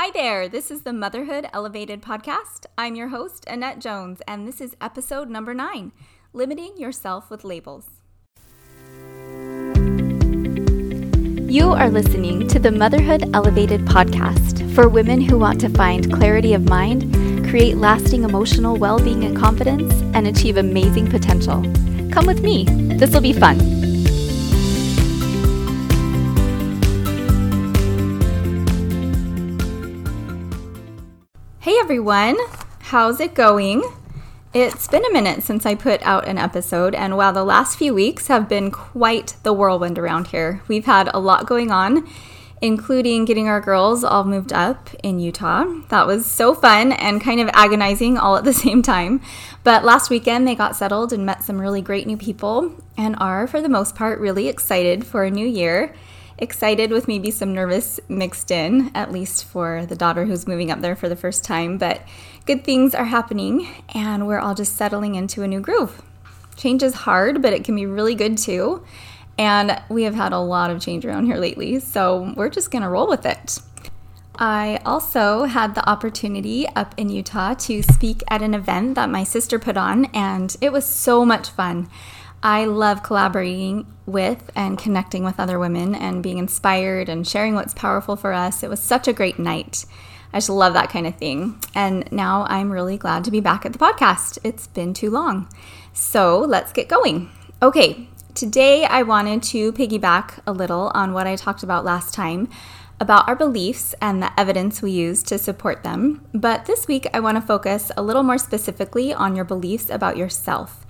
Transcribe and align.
Hi 0.00 0.12
there, 0.12 0.48
this 0.48 0.70
is 0.70 0.82
the 0.82 0.92
Motherhood 0.92 1.48
Elevated 1.52 2.02
podcast. 2.02 2.66
I'm 2.78 2.94
your 2.94 3.08
host, 3.08 3.44
Annette 3.48 3.80
Jones, 3.80 4.22
and 4.28 4.46
this 4.46 4.60
is 4.60 4.76
episode 4.80 5.28
number 5.28 5.54
nine 5.54 5.90
Limiting 6.32 6.78
Yourself 6.78 7.30
with 7.30 7.42
Labels. 7.42 7.86
You 11.50 11.70
are 11.70 11.90
listening 11.90 12.46
to 12.46 12.60
the 12.60 12.70
Motherhood 12.70 13.28
Elevated 13.34 13.86
podcast 13.86 14.72
for 14.72 14.88
women 14.88 15.20
who 15.20 15.36
want 15.36 15.60
to 15.62 15.68
find 15.70 16.14
clarity 16.14 16.54
of 16.54 16.68
mind, 16.68 17.48
create 17.48 17.76
lasting 17.78 18.22
emotional 18.22 18.76
well 18.76 19.00
being 19.00 19.24
and 19.24 19.36
confidence, 19.36 19.92
and 20.14 20.28
achieve 20.28 20.58
amazing 20.58 21.10
potential. 21.10 21.60
Come 22.12 22.26
with 22.26 22.44
me, 22.44 22.66
this 22.98 23.12
will 23.12 23.20
be 23.20 23.32
fun. 23.32 23.87
Hey 31.68 31.76
everyone, 31.80 32.38
how's 32.78 33.20
it 33.20 33.34
going? 33.34 33.82
It's 34.54 34.88
been 34.88 35.04
a 35.04 35.12
minute 35.12 35.42
since 35.42 35.66
I 35.66 35.74
put 35.74 36.00
out 36.00 36.26
an 36.26 36.38
episode, 36.38 36.94
and 36.94 37.14
while 37.14 37.34
the 37.34 37.44
last 37.44 37.76
few 37.76 37.92
weeks 37.92 38.28
have 38.28 38.48
been 38.48 38.70
quite 38.70 39.36
the 39.42 39.52
whirlwind 39.52 39.98
around 39.98 40.28
here, 40.28 40.62
we've 40.66 40.86
had 40.86 41.10
a 41.12 41.20
lot 41.20 41.44
going 41.44 41.70
on, 41.70 42.08
including 42.62 43.26
getting 43.26 43.48
our 43.48 43.60
girls 43.60 44.02
all 44.02 44.24
moved 44.24 44.50
up 44.50 44.88
in 45.02 45.18
Utah. 45.18 45.66
That 45.90 46.06
was 46.06 46.24
so 46.24 46.54
fun 46.54 46.92
and 46.92 47.20
kind 47.20 47.38
of 47.38 47.50
agonizing 47.52 48.16
all 48.16 48.38
at 48.38 48.44
the 48.44 48.52
same 48.64 48.80
time. 48.80 49.20
But 49.62 49.84
last 49.84 50.08
weekend, 50.08 50.48
they 50.48 50.54
got 50.54 50.74
settled 50.74 51.12
and 51.12 51.26
met 51.26 51.44
some 51.44 51.60
really 51.60 51.82
great 51.82 52.06
new 52.06 52.16
people, 52.16 52.82
and 52.96 53.14
are, 53.18 53.46
for 53.46 53.60
the 53.60 53.68
most 53.68 53.94
part, 53.94 54.20
really 54.20 54.48
excited 54.48 55.06
for 55.06 55.22
a 55.22 55.30
new 55.30 55.46
year 55.46 55.94
excited 56.38 56.90
with 56.90 57.08
maybe 57.08 57.30
some 57.30 57.52
nervous 57.52 58.00
mixed 58.08 58.50
in, 58.50 58.90
at 58.94 59.12
least 59.12 59.44
for 59.44 59.86
the 59.86 59.96
daughter 59.96 60.24
who's 60.24 60.46
moving 60.46 60.70
up 60.70 60.80
there 60.80 60.96
for 60.96 61.08
the 61.08 61.16
first 61.16 61.44
time. 61.44 61.78
But 61.78 62.02
good 62.46 62.64
things 62.64 62.94
are 62.94 63.04
happening, 63.04 63.68
and 63.94 64.26
we're 64.26 64.38
all 64.38 64.54
just 64.54 64.76
settling 64.76 65.14
into 65.14 65.42
a 65.42 65.48
new 65.48 65.60
groove. 65.60 66.02
Change 66.56 66.82
is 66.82 66.94
hard, 66.94 67.42
but 67.42 67.52
it 67.52 67.64
can 67.64 67.74
be 67.74 67.86
really 67.86 68.14
good 68.14 68.38
too. 68.38 68.84
And 69.38 69.80
we 69.88 70.02
have 70.02 70.14
had 70.14 70.32
a 70.32 70.38
lot 70.38 70.70
of 70.70 70.80
change 70.80 71.04
around 71.04 71.26
here 71.26 71.36
lately, 71.36 71.78
so 71.78 72.32
we're 72.36 72.48
just 72.48 72.70
gonna 72.70 72.90
roll 72.90 73.06
with 73.06 73.24
it. 73.24 73.60
I 74.40 74.80
also 74.86 75.44
had 75.44 75.74
the 75.74 75.88
opportunity 75.88 76.68
up 76.76 76.94
in 76.96 77.08
Utah 77.08 77.54
to 77.54 77.82
speak 77.82 78.22
at 78.28 78.40
an 78.40 78.54
event 78.54 78.94
that 78.94 79.10
my 79.10 79.24
sister 79.24 79.58
put 79.58 79.76
on, 79.76 80.06
and 80.06 80.56
it 80.60 80.72
was 80.72 80.86
so 80.86 81.24
much 81.24 81.50
fun. 81.50 81.88
I 82.42 82.66
love 82.66 83.02
collaborating 83.02 83.86
with 84.06 84.50
and 84.54 84.78
connecting 84.78 85.24
with 85.24 85.40
other 85.40 85.58
women 85.58 85.94
and 85.94 86.22
being 86.22 86.38
inspired 86.38 87.08
and 87.08 87.26
sharing 87.26 87.54
what's 87.54 87.74
powerful 87.74 88.14
for 88.14 88.32
us. 88.32 88.62
It 88.62 88.70
was 88.70 88.80
such 88.80 89.08
a 89.08 89.12
great 89.12 89.38
night. 89.38 89.84
I 90.32 90.38
just 90.38 90.50
love 90.50 90.74
that 90.74 90.90
kind 90.90 91.06
of 91.06 91.16
thing. 91.16 91.58
And 91.74 92.10
now 92.12 92.46
I'm 92.48 92.70
really 92.70 92.96
glad 92.96 93.24
to 93.24 93.30
be 93.30 93.40
back 93.40 93.66
at 93.66 93.72
the 93.72 93.78
podcast. 93.78 94.38
It's 94.44 94.68
been 94.68 94.94
too 94.94 95.10
long. 95.10 95.48
So 95.92 96.38
let's 96.38 96.72
get 96.72 96.88
going. 96.88 97.30
Okay, 97.60 98.08
today 98.34 98.84
I 98.84 99.02
wanted 99.02 99.42
to 99.44 99.72
piggyback 99.72 100.38
a 100.46 100.52
little 100.52 100.92
on 100.94 101.12
what 101.12 101.26
I 101.26 101.34
talked 101.34 101.64
about 101.64 101.84
last 101.84 102.14
time 102.14 102.48
about 103.00 103.28
our 103.28 103.36
beliefs 103.36 103.94
and 104.00 104.22
the 104.22 104.38
evidence 104.38 104.82
we 104.82 104.90
use 104.90 105.22
to 105.24 105.38
support 105.38 105.82
them. 105.82 106.24
But 106.34 106.66
this 106.66 106.86
week 106.88 107.06
I 107.12 107.20
want 107.20 107.36
to 107.36 107.40
focus 107.40 107.90
a 107.96 108.02
little 108.02 108.22
more 108.22 108.38
specifically 108.38 109.12
on 109.14 109.36
your 109.36 109.44
beliefs 109.44 109.88
about 109.88 110.16
yourself 110.16 110.84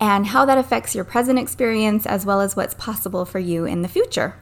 and 0.00 0.28
how 0.28 0.44
that 0.44 0.58
affects 0.58 0.94
your 0.94 1.04
present 1.04 1.38
experience 1.38 2.06
as 2.06 2.24
well 2.24 2.40
as 2.40 2.54
what's 2.54 2.74
possible 2.74 3.24
for 3.24 3.38
you 3.38 3.64
in 3.64 3.82
the 3.82 3.88
future. 3.88 4.36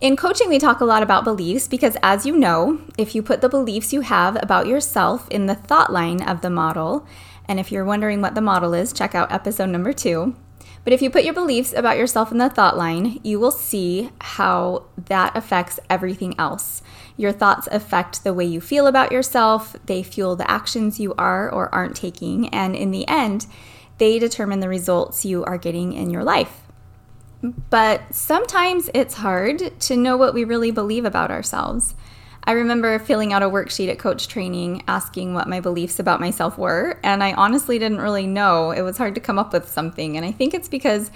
In 0.00 0.16
coaching, 0.16 0.48
we 0.48 0.60
talk 0.60 0.80
a 0.80 0.84
lot 0.84 1.02
about 1.02 1.24
beliefs 1.24 1.66
because, 1.66 1.96
as 2.04 2.24
you 2.24 2.36
know, 2.36 2.80
if 2.96 3.16
you 3.16 3.22
put 3.22 3.40
the 3.40 3.48
beliefs 3.48 3.92
you 3.92 4.02
have 4.02 4.40
about 4.40 4.68
yourself 4.68 5.28
in 5.28 5.46
the 5.46 5.56
thought 5.56 5.92
line 5.92 6.22
of 6.22 6.40
the 6.40 6.50
model, 6.50 7.04
and 7.46 7.58
if 7.58 7.72
you're 7.72 7.84
wondering 7.84 8.20
what 8.20 8.36
the 8.36 8.40
model 8.40 8.74
is, 8.74 8.92
check 8.92 9.16
out 9.16 9.32
episode 9.32 9.70
number 9.70 9.92
two. 9.92 10.36
But 10.84 10.92
if 10.92 11.02
you 11.02 11.10
put 11.10 11.24
your 11.24 11.34
beliefs 11.34 11.72
about 11.72 11.98
yourself 11.98 12.30
in 12.30 12.38
the 12.38 12.48
thought 12.48 12.76
line, 12.76 13.18
you 13.24 13.40
will 13.40 13.50
see 13.50 14.10
how 14.20 14.84
that 14.96 15.36
affects 15.36 15.80
everything 15.90 16.34
else. 16.38 16.80
Your 17.16 17.32
thoughts 17.32 17.68
affect 17.72 18.22
the 18.22 18.32
way 18.32 18.44
you 18.44 18.60
feel 18.60 18.86
about 18.86 19.10
yourself, 19.10 19.74
they 19.86 20.04
fuel 20.04 20.36
the 20.36 20.48
actions 20.48 21.00
you 21.00 21.12
are 21.18 21.50
or 21.50 21.74
aren't 21.74 21.96
taking, 21.96 22.48
and 22.50 22.76
in 22.76 22.92
the 22.92 23.06
end, 23.08 23.46
they 23.98 24.18
determine 24.18 24.60
the 24.60 24.68
results 24.68 25.24
you 25.24 25.44
are 25.44 25.58
getting 25.58 25.92
in 25.92 26.10
your 26.10 26.24
life. 26.24 26.62
But 27.70 28.14
sometimes 28.14 28.90
it's 28.94 29.14
hard 29.14 29.78
to 29.80 29.96
know 29.96 30.16
what 30.16 30.34
we 30.34 30.44
really 30.44 30.70
believe 30.70 31.04
about 31.04 31.30
ourselves. 31.30 31.94
I 32.44 32.52
remember 32.52 32.98
filling 32.98 33.32
out 33.32 33.42
a 33.42 33.50
worksheet 33.50 33.90
at 33.90 33.98
coach 33.98 34.26
training 34.26 34.82
asking 34.88 35.34
what 35.34 35.48
my 35.48 35.60
beliefs 35.60 35.98
about 35.98 36.20
myself 36.20 36.56
were, 36.56 36.98
and 37.02 37.22
I 37.22 37.34
honestly 37.34 37.78
didn't 37.78 38.00
really 38.00 38.26
know. 38.26 38.70
It 38.70 38.82
was 38.82 38.96
hard 38.96 39.14
to 39.16 39.20
come 39.20 39.38
up 39.38 39.52
with 39.52 39.68
something, 39.68 40.16
and 40.16 40.24
I 40.24 40.32
think 40.32 40.54
it's 40.54 40.68
because 40.68 41.10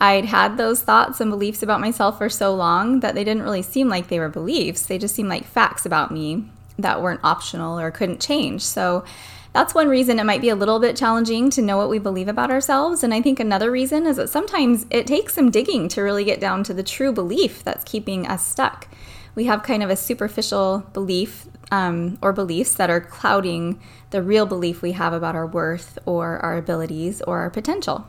I'd 0.00 0.24
had 0.24 0.56
those 0.56 0.82
thoughts 0.82 1.20
and 1.20 1.30
beliefs 1.30 1.62
about 1.62 1.80
myself 1.80 2.18
for 2.18 2.28
so 2.28 2.52
long 2.54 3.00
that 3.00 3.14
they 3.14 3.22
didn't 3.22 3.44
really 3.44 3.62
seem 3.62 3.88
like 3.88 4.08
they 4.08 4.18
were 4.18 4.28
beliefs. 4.28 4.82
They 4.84 4.98
just 4.98 5.14
seemed 5.14 5.28
like 5.28 5.44
facts 5.44 5.86
about 5.86 6.10
me 6.10 6.44
that 6.78 7.00
weren't 7.00 7.20
optional 7.22 7.78
or 7.78 7.90
couldn't 7.92 8.20
change. 8.20 8.62
So 8.62 9.04
that's 9.52 9.74
one 9.74 9.88
reason 9.88 10.18
it 10.18 10.24
might 10.24 10.40
be 10.40 10.48
a 10.48 10.56
little 10.56 10.78
bit 10.78 10.96
challenging 10.96 11.50
to 11.50 11.62
know 11.62 11.76
what 11.76 11.90
we 11.90 11.98
believe 11.98 12.28
about 12.28 12.50
ourselves. 12.50 13.04
And 13.04 13.12
I 13.12 13.20
think 13.20 13.38
another 13.38 13.70
reason 13.70 14.06
is 14.06 14.16
that 14.16 14.30
sometimes 14.30 14.86
it 14.90 15.06
takes 15.06 15.34
some 15.34 15.50
digging 15.50 15.88
to 15.88 16.02
really 16.02 16.24
get 16.24 16.40
down 16.40 16.64
to 16.64 16.74
the 16.74 16.82
true 16.82 17.12
belief 17.12 17.62
that's 17.62 17.84
keeping 17.84 18.26
us 18.26 18.46
stuck. 18.46 18.88
We 19.34 19.44
have 19.44 19.62
kind 19.62 19.82
of 19.82 19.90
a 19.90 19.96
superficial 19.96 20.86
belief 20.92 21.46
um, 21.70 22.18
or 22.22 22.32
beliefs 22.32 22.74
that 22.74 22.90
are 22.90 23.00
clouding 23.00 23.80
the 24.10 24.22
real 24.22 24.46
belief 24.46 24.82
we 24.82 24.92
have 24.92 25.12
about 25.12 25.34
our 25.34 25.46
worth 25.46 25.98
or 26.06 26.38
our 26.38 26.56
abilities 26.56 27.20
or 27.22 27.40
our 27.40 27.50
potential. 27.50 28.06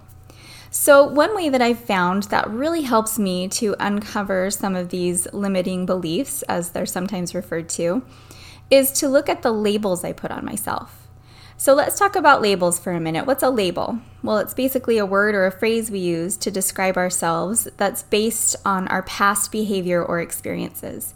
So, 0.70 1.06
one 1.06 1.36
way 1.36 1.50
that 1.50 1.62
I've 1.62 1.80
found 1.80 2.24
that 2.24 2.50
really 2.50 2.82
helps 2.82 3.20
me 3.20 3.48
to 3.50 3.76
uncover 3.80 4.50
some 4.50 4.76
of 4.76 4.90
these 4.90 5.32
limiting 5.32 5.86
beliefs, 5.86 6.42
as 6.44 6.72
they're 6.72 6.88
sometimes 6.88 7.36
referred 7.36 7.70
to, 7.70 8.02
is 8.72 8.92
to 8.94 9.08
look 9.08 9.30
at 9.30 9.44
the 9.44 9.52
labels 9.52 10.04
I 10.04 10.14
put 10.14 10.32
on 10.32 10.44
myself. 10.44 11.03
So 11.56 11.74
let's 11.74 11.98
talk 11.98 12.16
about 12.16 12.42
labels 12.42 12.80
for 12.80 12.92
a 12.92 13.00
minute. 13.00 13.26
What's 13.26 13.44
a 13.44 13.50
label? 13.50 14.00
Well, 14.24 14.38
it's 14.40 14.54
basically 14.54 14.98
a 14.98 15.06
word 15.06 15.36
or 15.36 15.46
a 15.46 15.52
phrase 15.52 15.92
we 15.92 16.00
use 16.00 16.36
to 16.38 16.52
describe 16.52 16.98
ourselves 16.98 17.68
that's 17.78 18.04
based 18.04 18.56
on 18.66 18.88
our 18.88 19.04
past 19.04 19.52
behavior 19.52 20.04
or 20.04 20.20
experiences. 20.20 21.14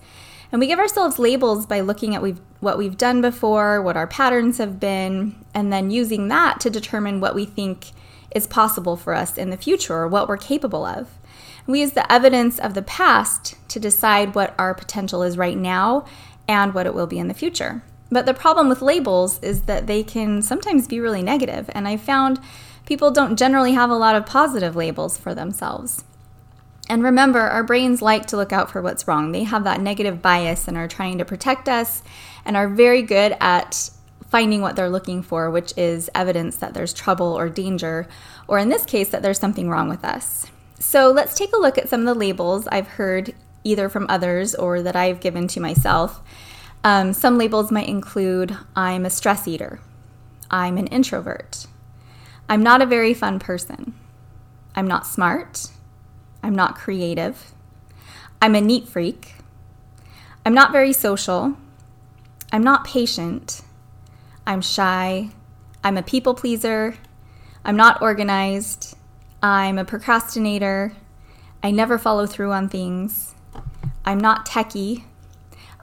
And 0.51 0.61
we 0.61 0.67
give 0.67 0.79
ourselves 0.79 1.19
labels 1.19 1.65
by 1.65 1.81
looking 1.81 2.15
at 2.15 2.21
we've, 2.21 2.39
what 2.59 2.77
we've 2.77 2.97
done 2.97 3.19
before, 3.19 3.81
what 3.81 3.97
our 3.97 4.07
patterns 4.07 4.59
have 4.59 4.79
been, 4.79 5.35
and 5.53 5.73
then 5.73 5.91
using 5.91 6.27
that 6.29 6.59
to 6.61 6.69
determine 6.69 7.19
what 7.19 7.35
we 7.35 7.45
think 7.45 7.91
is 8.33 8.47
possible 8.47 8.95
for 8.95 9.13
us 9.13 9.37
in 9.37 9.49
the 9.49 9.57
future 9.57 9.95
or 9.95 10.07
what 10.07 10.29
we're 10.29 10.37
capable 10.37 10.85
of. 10.85 11.17
We 11.65 11.81
use 11.81 11.91
the 11.91 12.09
evidence 12.09 12.59
of 12.59 12.75
the 12.75 12.81
past 12.81 13.55
to 13.69 13.79
decide 13.79 14.35
what 14.35 14.55
our 14.57 14.73
potential 14.73 15.23
is 15.23 15.37
right 15.37 15.57
now 15.57 16.05
and 16.47 16.73
what 16.73 16.85
it 16.85 16.93
will 16.93 17.07
be 17.07 17.19
in 17.19 17.27
the 17.27 17.33
future. 17.33 17.83
But 18.09 18.25
the 18.25 18.34
problem 18.34 18.69
with 18.69 18.81
labels 18.81 19.40
is 19.41 19.63
that 19.63 19.88
they 19.88 20.03
can 20.03 20.41
sometimes 20.41 20.88
be 20.88 21.00
really 21.00 21.22
negative, 21.22 21.69
and 21.73 21.88
I 21.88 21.97
found 21.97 22.40
people 22.85 23.12
don't 23.12 23.38
generally 23.38 23.73
have 23.73 23.90
a 23.90 23.97
lot 23.97 24.16
of 24.16 24.25
positive 24.25 24.75
labels 24.75 25.18
for 25.18 25.35
themselves. 25.35 26.03
And 26.90 27.03
remember, 27.03 27.41
our 27.41 27.63
brains 27.63 28.01
like 28.01 28.28
to 28.28 28.38
look 28.38 28.53
out 28.53 28.72
for 28.72 28.81
what's 28.81 29.07
wrong. 29.07 29.34
They 29.34 29.44
have 29.44 29.66
that 29.66 29.81
negative 29.81 30.22
bias 30.22 30.67
and 30.69 30.78
are 30.78 30.88
trying 30.88 31.17
to 31.17 31.25
protect 31.25 31.67
us 31.67 32.01
and 32.46 32.56
are 32.56 32.69
very 32.69 33.01
good 33.01 33.35
at 33.41 33.90
finding 34.29 34.62
what 34.62 34.75
they're 34.75 34.90
looking 34.90 35.22
for, 35.22 35.50
which 35.50 35.73
is 35.78 36.09
evidence 36.16 36.57
that 36.57 36.73
there's 36.73 36.94
trouble 36.94 37.38
or 37.38 37.50
danger, 37.50 38.07
or 38.47 38.57
in 38.57 38.69
this 38.69 38.85
case, 38.85 39.09
that 39.09 39.22
there's 39.22 39.40
something 39.40 39.69
wrong 39.69 39.90
with 39.90 40.06
us. 40.06 40.46
So 40.79 41.12
let's 41.12 41.38
take 41.38 41.53
a 41.53 41.59
look 41.59 41.78
at 41.78 41.90
some 41.90 42.01
of 42.01 42.06
the 42.06 42.13
labels 42.13 42.67
I've 42.67 42.88
heard 42.88 43.34
either 43.63 43.90
from 43.90 44.06
others 44.09 44.56
or 44.56 44.81
that 44.81 44.96
I've 44.96 45.19
given 45.19 45.47
to 45.50 45.59
myself 45.59 46.22
um, 46.87 47.11
some 47.11 47.37
labels 47.37 47.69
might 47.69 47.89
include 47.89 48.57
I'm 48.73 49.05
a 49.05 49.09
stress 49.09 49.45
eater, 49.45 49.81
I'm 50.49 50.78
an 50.78 50.87
introvert, 50.87 51.66
I'm 52.47 52.63
not 52.63 52.81
a 52.81 52.85
very 52.85 53.13
fun 53.13 53.39
person, 53.39 53.93
I'm 54.73 54.87
not 54.87 55.05
smart, 55.05 55.67
I'm 56.41 56.55
not 56.55 56.78
creative, 56.78 57.51
I'm 58.41 58.55
a 58.55 58.61
neat 58.61 58.87
freak, 58.87 59.34
I'm 60.45 60.53
not 60.53 60.72
very 60.72 60.93
social, 60.93 61.57
I'm 62.53 62.63
not 62.63 62.85
patient, 62.85 63.63
I'm 64.45 64.61
shy, 64.61 65.31
I'm 65.83 65.97
a 65.97 66.03
people 66.03 66.35
pleaser, 66.35 66.95
I'm 67.66 67.75
not 67.75 68.01
organized, 68.01 68.95
I'm 69.43 69.78
a 69.78 69.83
procrastinator, 69.83 70.93
I 71.61 71.72
never 71.72 71.97
follow 71.97 72.25
through 72.25 72.53
on 72.53 72.69
things, 72.69 73.35
I'm 74.05 74.22
not 74.22 74.45
techie. 74.45 75.03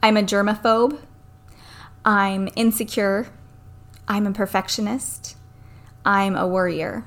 I'm 0.05 0.19
a 0.19 0.23
germaphobe. 0.23 0.99
I'm 2.05 2.51
insecure. 2.57 3.29
I'm 4.07 4.27
a 4.27 4.33
perfectionist. 4.33 5.35
I'm 6.05 6.37
a 6.37 6.47
worrier. 6.47 7.07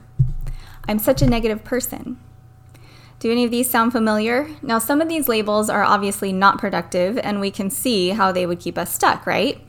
I'm 0.88 0.98
such 0.98 1.22
a 1.22 1.28
negative 1.28 1.64
person. 1.64 2.20
Do 3.20 3.32
any 3.32 3.44
of 3.44 3.52
these 3.52 3.70
sound 3.70 3.92
familiar? 3.92 4.50
Now, 4.64 4.80
some 4.80 5.00
of 5.00 5.10
these 5.10 5.28
labels 5.28 5.70
are 5.70 5.84
obviously 5.84 6.34
not 6.34 6.58
productive, 6.58 7.20
and 7.20 7.40
we 7.40 7.52
can 7.52 7.70
see 7.70 8.10
how 8.10 8.32
they 8.32 8.48
would 8.48 8.60
keep 8.60 8.80
us 8.80 8.92
stuck, 8.92 9.28
right? 9.28 9.62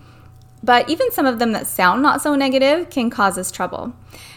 But 0.62 0.88
even 0.90 1.12
some 1.12 1.26
of 1.26 1.38
them 1.38 1.52
that 1.52 1.66
sound 1.66 2.02
not 2.02 2.20
so 2.20 2.34
negative 2.34 2.90
can 2.90 3.10
cause 3.10 3.38
us 3.38 3.50
trouble. 3.50 3.93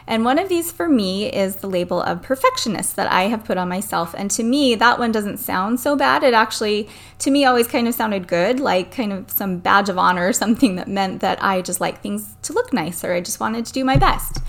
And 0.08 0.26
one 0.26 0.38
of 0.38 0.50
these 0.50 0.72
for 0.72 0.90
me 0.90 1.32
is 1.32 1.58
the 1.58 1.70
label 1.70 2.02
of 2.02 2.22
perfectionist 2.22 2.96
that 2.96 3.12
I 3.12 3.24
have 3.24 3.46
put 3.46 3.58
on 3.58 3.70
myself. 3.70 4.14
And 4.16 4.30
to 4.32 4.44
me, 4.44 4.76
that 4.76 5.00
one 5.00 5.12
doesn't 5.12 5.38
sound 5.38 5.80
so 5.80 5.96
bad. 5.96 6.24
It 6.24 6.34
actually, 6.34 6.90
to 7.20 7.32
me, 7.32 7.46
always 7.46 7.68
kind 7.68 7.88
of 7.88 7.96
sounded 7.96 8.28
good, 8.28 8.60
like 8.60 8.94
kind 8.94 9.14
of 9.14 9.32
some 9.32 9.58
badge 9.58 9.90
of 9.90 9.98
honor 9.98 10.28
or 10.28 10.34
something 10.44 10.76
that 10.76 10.88
meant 10.88 11.22
that 11.22 11.44
I 11.44 11.62
just 11.62 11.82
like 11.82 12.02
things 12.02 12.36
to 12.44 12.54
look 12.54 12.74
nice 12.74 13.04
or 13.04 13.14
I 13.14 13.22
just 13.22 13.40
wanted 13.40 13.66
to 13.66 13.74
do 13.74 13.84
my 13.84 13.98
best. 13.98 14.40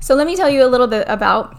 So 0.00 0.14
let 0.14 0.26
me 0.26 0.36
tell 0.36 0.48
you 0.48 0.64
a 0.64 0.68
little 0.68 0.86
bit 0.86 1.06
about 1.08 1.56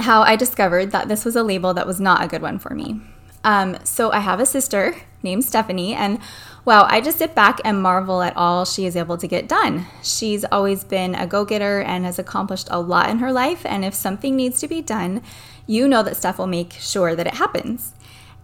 how 0.00 0.22
I 0.22 0.36
discovered 0.36 0.90
that 0.92 1.08
this 1.08 1.24
was 1.24 1.36
a 1.36 1.42
label 1.42 1.74
that 1.74 1.86
was 1.86 2.00
not 2.00 2.22
a 2.22 2.28
good 2.28 2.42
one 2.42 2.58
for 2.58 2.74
me. 2.74 3.00
Um, 3.48 3.78
so 3.82 4.12
I 4.12 4.18
have 4.18 4.40
a 4.40 4.44
sister 4.44 4.94
named 5.22 5.42
Stephanie, 5.42 5.94
and 5.94 6.18
wow, 6.66 6.86
I 6.86 7.00
just 7.00 7.16
sit 7.16 7.34
back 7.34 7.62
and 7.64 7.82
marvel 7.82 8.20
at 8.20 8.36
all 8.36 8.66
she 8.66 8.84
is 8.84 8.94
able 8.94 9.16
to 9.16 9.26
get 9.26 9.48
done. 9.48 9.86
She's 10.02 10.44
always 10.52 10.84
been 10.84 11.14
a 11.14 11.26
go 11.26 11.46
getter 11.46 11.80
and 11.80 12.04
has 12.04 12.18
accomplished 12.18 12.68
a 12.70 12.78
lot 12.78 13.08
in 13.08 13.20
her 13.20 13.32
life. 13.32 13.64
And 13.64 13.86
if 13.86 13.94
something 13.94 14.36
needs 14.36 14.60
to 14.60 14.68
be 14.68 14.82
done, 14.82 15.22
you 15.66 15.88
know 15.88 16.02
that 16.02 16.18
Steph 16.18 16.36
will 16.36 16.46
make 16.46 16.74
sure 16.74 17.16
that 17.16 17.26
it 17.26 17.36
happens. 17.36 17.94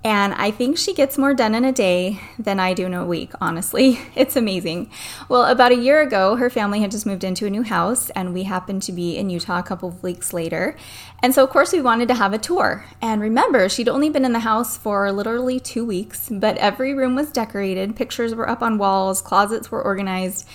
And 0.06 0.34
I 0.34 0.50
think 0.50 0.76
she 0.76 0.92
gets 0.92 1.16
more 1.16 1.32
done 1.32 1.54
in 1.54 1.64
a 1.64 1.72
day 1.72 2.20
than 2.38 2.60
I 2.60 2.74
do 2.74 2.84
in 2.84 2.92
a 2.92 3.06
week, 3.06 3.32
honestly. 3.40 3.98
It's 4.14 4.36
amazing. 4.36 4.90
Well, 5.30 5.44
about 5.44 5.72
a 5.72 5.76
year 5.76 6.02
ago, 6.02 6.36
her 6.36 6.50
family 6.50 6.80
had 6.80 6.90
just 6.90 7.06
moved 7.06 7.24
into 7.24 7.46
a 7.46 7.50
new 7.50 7.62
house, 7.62 8.10
and 8.10 8.34
we 8.34 8.42
happened 8.42 8.82
to 8.82 8.92
be 8.92 9.16
in 9.16 9.30
Utah 9.30 9.58
a 9.58 9.62
couple 9.62 9.88
of 9.88 10.02
weeks 10.02 10.34
later. 10.34 10.76
And 11.24 11.34
so, 11.34 11.42
of 11.42 11.48
course, 11.48 11.72
we 11.72 11.80
wanted 11.80 12.08
to 12.08 12.14
have 12.16 12.34
a 12.34 12.38
tour. 12.38 12.84
And 13.00 13.18
remember, 13.18 13.70
she'd 13.70 13.88
only 13.88 14.10
been 14.10 14.26
in 14.26 14.34
the 14.34 14.40
house 14.40 14.76
for 14.76 15.10
literally 15.10 15.58
two 15.58 15.82
weeks, 15.82 16.28
but 16.30 16.58
every 16.58 16.92
room 16.92 17.14
was 17.14 17.32
decorated, 17.32 17.96
pictures 17.96 18.34
were 18.34 18.46
up 18.46 18.60
on 18.60 18.76
walls, 18.76 19.22
closets 19.22 19.70
were 19.70 19.82
organized. 19.82 20.46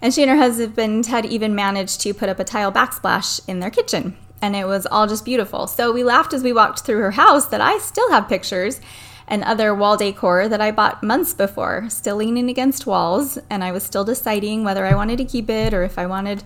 And 0.00 0.14
she 0.14 0.22
and 0.22 0.30
her 0.30 0.38
husband 0.38 1.04
had 1.04 1.26
even 1.26 1.54
managed 1.54 2.00
to 2.00 2.14
put 2.14 2.30
up 2.30 2.40
a 2.40 2.44
tile 2.44 2.72
backsplash 2.72 3.46
in 3.46 3.60
their 3.60 3.68
kitchen 3.68 4.16
and 4.40 4.56
it 4.56 4.66
was 4.66 4.86
all 4.86 5.06
just 5.06 5.26
beautiful. 5.26 5.66
So 5.66 5.92
we 5.92 6.02
laughed 6.02 6.32
as 6.32 6.42
we 6.42 6.54
walked 6.54 6.80
through 6.80 7.00
her 7.00 7.10
house 7.10 7.46
that 7.48 7.60
I 7.60 7.76
still 7.76 8.10
have 8.10 8.26
pictures 8.26 8.80
and 9.28 9.44
other 9.44 9.74
wall 9.74 9.98
decor 9.98 10.48
that 10.48 10.60
I 10.60 10.70
bought 10.70 11.02
months 11.02 11.34
before, 11.34 11.86
still 11.90 12.16
leaning 12.16 12.48
against 12.48 12.86
walls, 12.86 13.38
and 13.50 13.62
I 13.62 13.72
was 13.72 13.82
still 13.82 14.04
deciding 14.04 14.64
whether 14.64 14.86
I 14.86 14.94
wanted 14.94 15.18
to 15.18 15.24
keep 15.26 15.50
it 15.50 15.74
or 15.74 15.82
if 15.82 15.98
I 15.98 16.06
wanted 16.06 16.44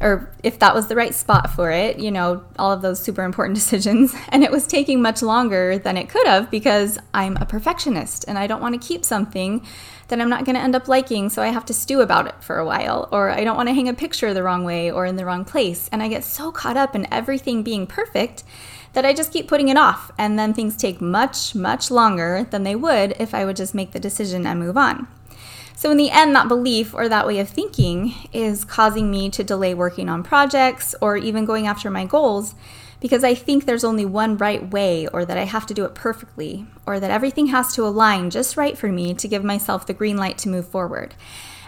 or 0.00 0.32
if 0.42 0.58
that 0.58 0.74
was 0.74 0.88
the 0.88 0.96
right 0.96 1.14
spot 1.14 1.50
for 1.50 1.70
it, 1.70 1.98
you 1.98 2.10
know, 2.10 2.44
all 2.58 2.72
of 2.72 2.82
those 2.82 3.00
super 3.00 3.22
important 3.22 3.54
decisions. 3.56 4.14
And 4.28 4.42
it 4.44 4.50
was 4.50 4.66
taking 4.66 5.00
much 5.02 5.22
longer 5.22 5.78
than 5.78 5.96
it 5.96 6.08
could 6.08 6.26
have 6.26 6.50
because 6.50 6.98
I'm 7.14 7.36
a 7.36 7.46
perfectionist 7.46 8.24
and 8.28 8.38
I 8.38 8.46
don't 8.46 8.60
want 8.60 8.80
to 8.80 8.86
keep 8.86 9.04
something 9.04 9.66
that 10.08 10.20
I'm 10.20 10.28
not 10.28 10.44
going 10.44 10.54
to 10.54 10.62
end 10.62 10.76
up 10.76 10.86
liking, 10.86 11.30
so 11.30 11.42
I 11.42 11.48
have 11.48 11.64
to 11.66 11.74
stew 11.74 12.00
about 12.00 12.28
it 12.28 12.42
for 12.42 12.58
a 12.58 12.64
while. 12.64 13.08
Or 13.10 13.30
I 13.30 13.42
don't 13.42 13.56
want 13.56 13.68
to 13.68 13.74
hang 13.74 13.88
a 13.88 13.94
picture 13.94 14.32
the 14.32 14.42
wrong 14.42 14.64
way 14.64 14.90
or 14.90 15.04
in 15.04 15.16
the 15.16 15.24
wrong 15.24 15.44
place. 15.44 15.88
And 15.90 16.02
I 16.02 16.08
get 16.08 16.22
so 16.22 16.52
caught 16.52 16.76
up 16.76 16.94
in 16.94 17.12
everything 17.12 17.62
being 17.62 17.86
perfect 17.86 18.44
that 18.92 19.04
I 19.04 19.12
just 19.12 19.32
keep 19.32 19.48
putting 19.48 19.68
it 19.68 19.76
off. 19.76 20.10
And 20.16 20.38
then 20.38 20.54
things 20.54 20.76
take 20.76 21.00
much, 21.00 21.54
much 21.54 21.90
longer 21.90 22.46
than 22.50 22.62
they 22.62 22.76
would 22.76 23.16
if 23.18 23.34
I 23.34 23.44
would 23.44 23.56
just 23.56 23.74
make 23.74 23.92
the 23.92 24.00
decision 24.00 24.46
and 24.46 24.60
move 24.60 24.76
on. 24.76 25.08
So, 25.76 25.90
in 25.90 25.98
the 25.98 26.10
end, 26.10 26.34
that 26.34 26.48
belief 26.48 26.94
or 26.94 27.08
that 27.08 27.26
way 27.26 27.38
of 27.38 27.48
thinking 27.48 28.14
is 28.32 28.64
causing 28.64 29.10
me 29.10 29.30
to 29.30 29.44
delay 29.44 29.74
working 29.74 30.08
on 30.08 30.22
projects 30.22 30.94
or 31.00 31.16
even 31.16 31.44
going 31.44 31.66
after 31.66 31.90
my 31.90 32.06
goals 32.06 32.54
because 33.00 33.24
I 33.24 33.34
think 33.34 33.64
there's 33.64 33.84
only 33.84 34.04
one 34.04 34.36
right 34.36 34.70
way, 34.70 35.06
or 35.08 35.24
that 35.24 35.36
I 35.36 35.44
have 35.44 35.66
to 35.66 35.74
do 35.74 35.84
it 35.84 35.94
perfectly, 35.94 36.66
or 36.86 36.98
that 36.98 37.10
everything 37.10 37.48
has 37.48 37.74
to 37.74 37.86
align 37.86 38.30
just 38.30 38.56
right 38.56 38.76
for 38.76 38.90
me 38.90 39.14
to 39.14 39.28
give 39.28 39.44
myself 39.44 39.86
the 39.86 39.94
green 39.94 40.16
light 40.16 40.38
to 40.38 40.48
move 40.48 40.66
forward. 40.66 41.14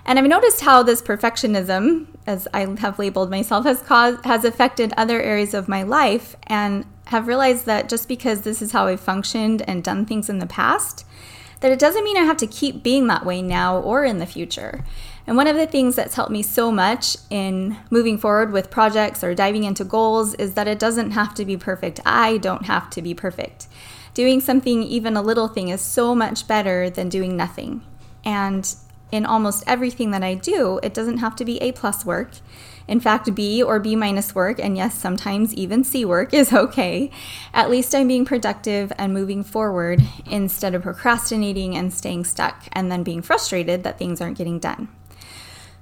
And 0.07 0.19
I've 0.19 0.25
noticed 0.25 0.63
how 0.63 0.83
this 0.83 1.03
perfectionism, 1.03 2.07
as 2.27 2.49
I 2.55 2.61
have 2.79 2.99
labeled 2.99 3.31
myself, 3.31 3.67
has 3.67 3.83
caused 3.83 4.25
has 4.25 4.45
affected 4.45 4.95
other 4.97 5.21
areas 5.21 5.53
of 5.53 5.69
my 5.69 5.83
life, 5.83 6.35
and 6.47 6.87
have 7.07 7.27
realized 7.27 7.67
that 7.67 7.89
just 7.89 8.09
because 8.09 8.41
this 8.41 8.63
is 8.63 8.73
how 8.73 8.87
I've 8.87 9.01
functioned 9.01 9.63
and 9.69 9.85
done 9.85 10.07
things 10.07 10.31
in 10.31 10.39
the 10.39 10.47
past, 10.47 11.05
that 11.61 11.73
it 11.73 11.79
doesn't 11.79 12.05
mean 12.05 12.17
I 12.17 12.23
have 12.23 12.37
to 12.39 12.47
keep 12.47 12.83
being 12.83 13.07
that 13.09 13.27
way 13.27 13.43
now 13.43 13.79
or 13.79 14.05
in 14.05 14.19
the 14.19 14.27
future. 14.27 14.85
And 15.27 15.37
one 15.37 15.47
of 15.47 15.57
the 15.57 15.67
things 15.67 15.95
that's 15.95 16.15
helped 16.15 16.33
me 16.33 16.43
so 16.43 16.73
much 16.73 17.17
in 17.29 17.77
moving 17.91 18.17
forward 18.17 18.51
with 18.51 18.71
projects 18.71 19.23
or 19.23 19.35
diving 19.35 19.65
into 19.65 19.85
goals 19.85 20.35
is 20.35 20.55
that 20.55 20.67
it 20.67 20.79
doesn't 20.79 21.11
have 21.11 21.35
to 21.35 21.45
be 21.45 21.57
perfect. 21.57 22.01
I 22.07 22.39
don't 22.39 22.65
have 22.65 22.89
to 22.91 23.03
be 23.03 23.13
perfect. 23.13 23.67
Doing 24.15 24.41
something, 24.41 24.83
even 24.83 25.17
a 25.17 25.23
little 25.23 25.49
thing, 25.49 25.69
is 25.69 25.83
so 25.83 26.15
much 26.15 26.49
better 26.49 26.89
than 26.89 27.09
doing 27.09 27.37
nothing. 27.37 27.83
And 28.25 28.75
in 29.13 29.27
almost 29.27 29.65
everything 29.67 30.11
that 30.13 30.23
I 30.23 30.35
do, 30.35 30.81
it 30.83 30.95
doesn't 30.95 31.19
have 31.19 31.37
to 31.37 31.45
be 31.45 31.59
A 31.59 31.73
plus 31.73 32.05
work. 32.05 32.31
In 32.89 33.01
fact, 33.01 33.35
B 33.35 33.63
or 33.63 33.79
B 33.79 33.95
minus 33.95 34.35
work, 34.35 34.59
and 34.59 34.77
yes, 34.77 34.99
sometimes 34.99 35.55
even 35.55 35.85
C 35.85 36.05
work 36.05 36.33
is 36.33 36.53
okay. 36.53 37.11
At 37.53 37.71
least 37.71 37.95
I'm 37.95 38.09
being 38.09 38.25
productive 38.25 38.93
and 38.97 39.13
moving 39.13 39.45
forward 39.45 40.03
instead 40.29 40.75
of 40.75 40.83
procrastinating 40.83 41.77
and 41.77 41.93
staying 41.93 42.25
stuck 42.25 42.65
and 42.73 42.91
then 42.91 43.03
being 43.03 43.23
frustrated 43.23 43.85
that 43.85 43.99
things 43.99 44.21
aren't 44.21 44.39
getting 44.39 44.59
done. 44.59 44.89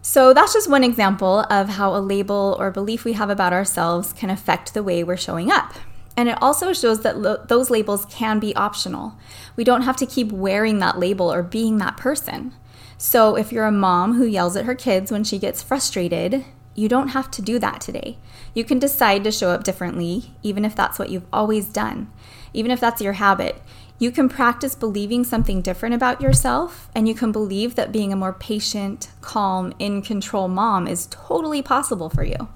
So 0.03 0.33
that's 0.33 0.53
just 0.53 0.71
one 0.71 0.85
example 0.85 1.41
of 1.51 1.71
how 1.71 1.97
a 1.97 1.99
label 1.99 2.57
or 2.59 2.71
belief 2.71 3.05
we 3.05 3.15
have 3.15 3.31
about 3.31 3.53
ourselves 3.53 4.13
can 4.13 4.31
affect 4.31 4.75
the 4.75 4.83
way 4.83 5.03
we're 5.03 5.17
showing 5.17 5.51
up. 5.51 5.75
And 6.17 6.29
it 6.29 6.41
also 6.41 6.73
shows 6.73 7.03
that 7.03 7.19
lo- 7.19 7.45
those 7.47 7.71
labels 7.71 8.07
can 8.07 8.39
be 8.39 8.55
optional. 8.57 9.17
We 9.55 9.65
don't 9.65 9.83
have 9.83 9.97
to 9.97 10.07
keep 10.07 10.33
wearing 10.33 10.79
that 10.79 10.99
label 10.99 11.33
or 11.33 11.43
being 11.43 11.79
that 11.79 11.97
person. 11.97 12.55
So 12.99 13.37
if 13.37 13.53
you're 13.53 13.67
a 13.67 13.73
mom 13.73 14.15
who 14.15 14.25
yells 14.25 14.57
at 14.57 14.65
her 14.65 14.75
kids 14.75 15.13
when 15.13 15.25
she 15.25 15.39
gets 15.39 15.63
frustrated, 15.63 16.45
you 16.77 16.89
don't 16.89 17.09
have 17.09 17.31
to 17.33 17.43
do 17.43 17.59
that 17.59 17.81
today. 17.81 18.19
You 18.55 18.65
can 18.65 18.79
decide 18.79 19.25
to 19.25 19.33
show 19.33 19.51
up 19.51 19.65
differently, 19.65 20.35
even 20.43 20.65
if 20.65 20.77
that's 20.77 20.99
what 20.99 21.11
you've 21.11 21.27
always 21.33 21.67
done, 21.67 22.11
even 22.53 22.71
if 22.71 22.79
that's 22.79 23.01
your 23.03 23.15
habit. 23.15 23.61
You 23.99 24.11
can 24.11 24.29
practice 24.29 24.75
believing 24.75 25.25
something 25.25 25.63
different 25.63 25.95
about 25.95 26.21
yourself, 26.21 26.91
and 26.95 27.09
you 27.09 27.15
can 27.15 27.33
believe 27.33 27.77
that 27.77 27.93
being 27.93 28.13
a 28.13 28.17
more 28.17 28.35
patient, 28.35 29.11
calm, 29.23 29.73
in 29.79 30.03
control 30.03 30.49
mom 30.49 30.87
is 30.87 31.09
totally 31.11 31.63
possible 31.63 32.11
for 32.11 32.23
you. 32.23 32.49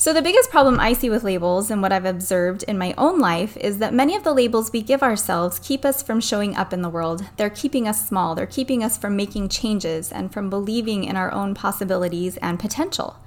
So, 0.00 0.14
the 0.14 0.22
biggest 0.22 0.48
problem 0.48 0.80
I 0.80 0.94
see 0.94 1.10
with 1.10 1.24
labels 1.24 1.70
and 1.70 1.82
what 1.82 1.92
I've 1.92 2.06
observed 2.06 2.62
in 2.62 2.78
my 2.78 2.94
own 2.96 3.18
life 3.18 3.54
is 3.58 3.76
that 3.80 3.92
many 3.92 4.16
of 4.16 4.24
the 4.24 4.32
labels 4.32 4.72
we 4.72 4.80
give 4.80 5.02
ourselves 5.02 5.58
keep 5.58 5.84
us 5.84 6.02
from 6.02 6.22
showing 6.22 6.56
up 6.56 6.72
in 6.72 6.80
the 6.80 6.88
world. 6.88 7.26
They're 7.36 7.50
keeping 7.50 7.86
us 7.86 8.08
small, 8.08 8.34
they're 8.34 8.46
keeping 8.46 8.82
us 8.82 8.96
from 8.96 9.14
making 9.14 9.50
changes 9.50 10.10
and 10.10 10.32
from 10.32 10.48
believing 10.48 11.04
in 11.04 11.16
our 11.16 11.30
own 11.30 11.52
possibilities 11.52 12.38
and 12.38 12.58
potential. 12.58 13.18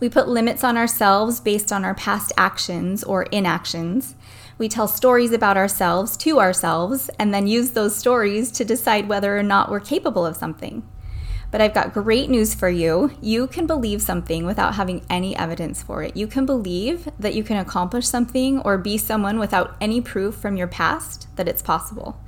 We 0.00 0.10
put 0.10 0.28
limits 0.28 0.62
on 0.62 0.76
ourselves 0.76 1.40
based 1.40 1.72
on 1.72 1.82
our 1.82 1.94
past 1.94 2.30
actions 2.36 3.02
or 3.02 3.22
inactions. 3.22 4.14
We 4.58 4.68
tell 4.68 4.88
stories 4.88 5.32
about 5.32 5.56
ourselves 5.56 6.18
to 6.18 6.40
ourselves 6.40 7.08
and 7.18 7.32
then 7.32 7.46
use 7.46 7.70
those 7.70 7.96
stories 7.96 8.50
to 8.52 8.66
decide 8.66 9.08
whether 9.08 9.38
or 9.38 9.42
not 9.42 9.70
we're 9.70 9.80
capable 9.80 10.26
of 10.26 10.36
something. 10.36 10.86
But 11.52 11.60
I've 11.60 11.74
got 11.74 11.92
great 11.92 12.30
news 12.30 12.54
for 12.54 12.70
you. 12.70 13.12
You 13.20 13.46
can 13.46 13.66
believe 13.66 14.02
something 14.02 14.46
without 14.46 14.74
having 14.74 15.04
any 15.08 15.36
evidence 15.36 15.82
for 15.82 16.02
it. 16.02 16.16
You 16.16 16.26
can 16.26 16.46
believe 16.46 17.08
that 17.20 17.34
you 17.34 17.44
can 17.44 17.58
accomplish 17.58 18.08
something 18.08 18.58
or 18.60 18.78
be 18.78 18.98
someone 18.98 19.38
without 19.38 19.76
any 19.80 20.00
proof 20.00 20.34
from 20.34 20.56
your 20.56 20.66
past 20.66 21.28
that 21.36 21.46
it's 21.46 21.62
possible. 21.62 22.18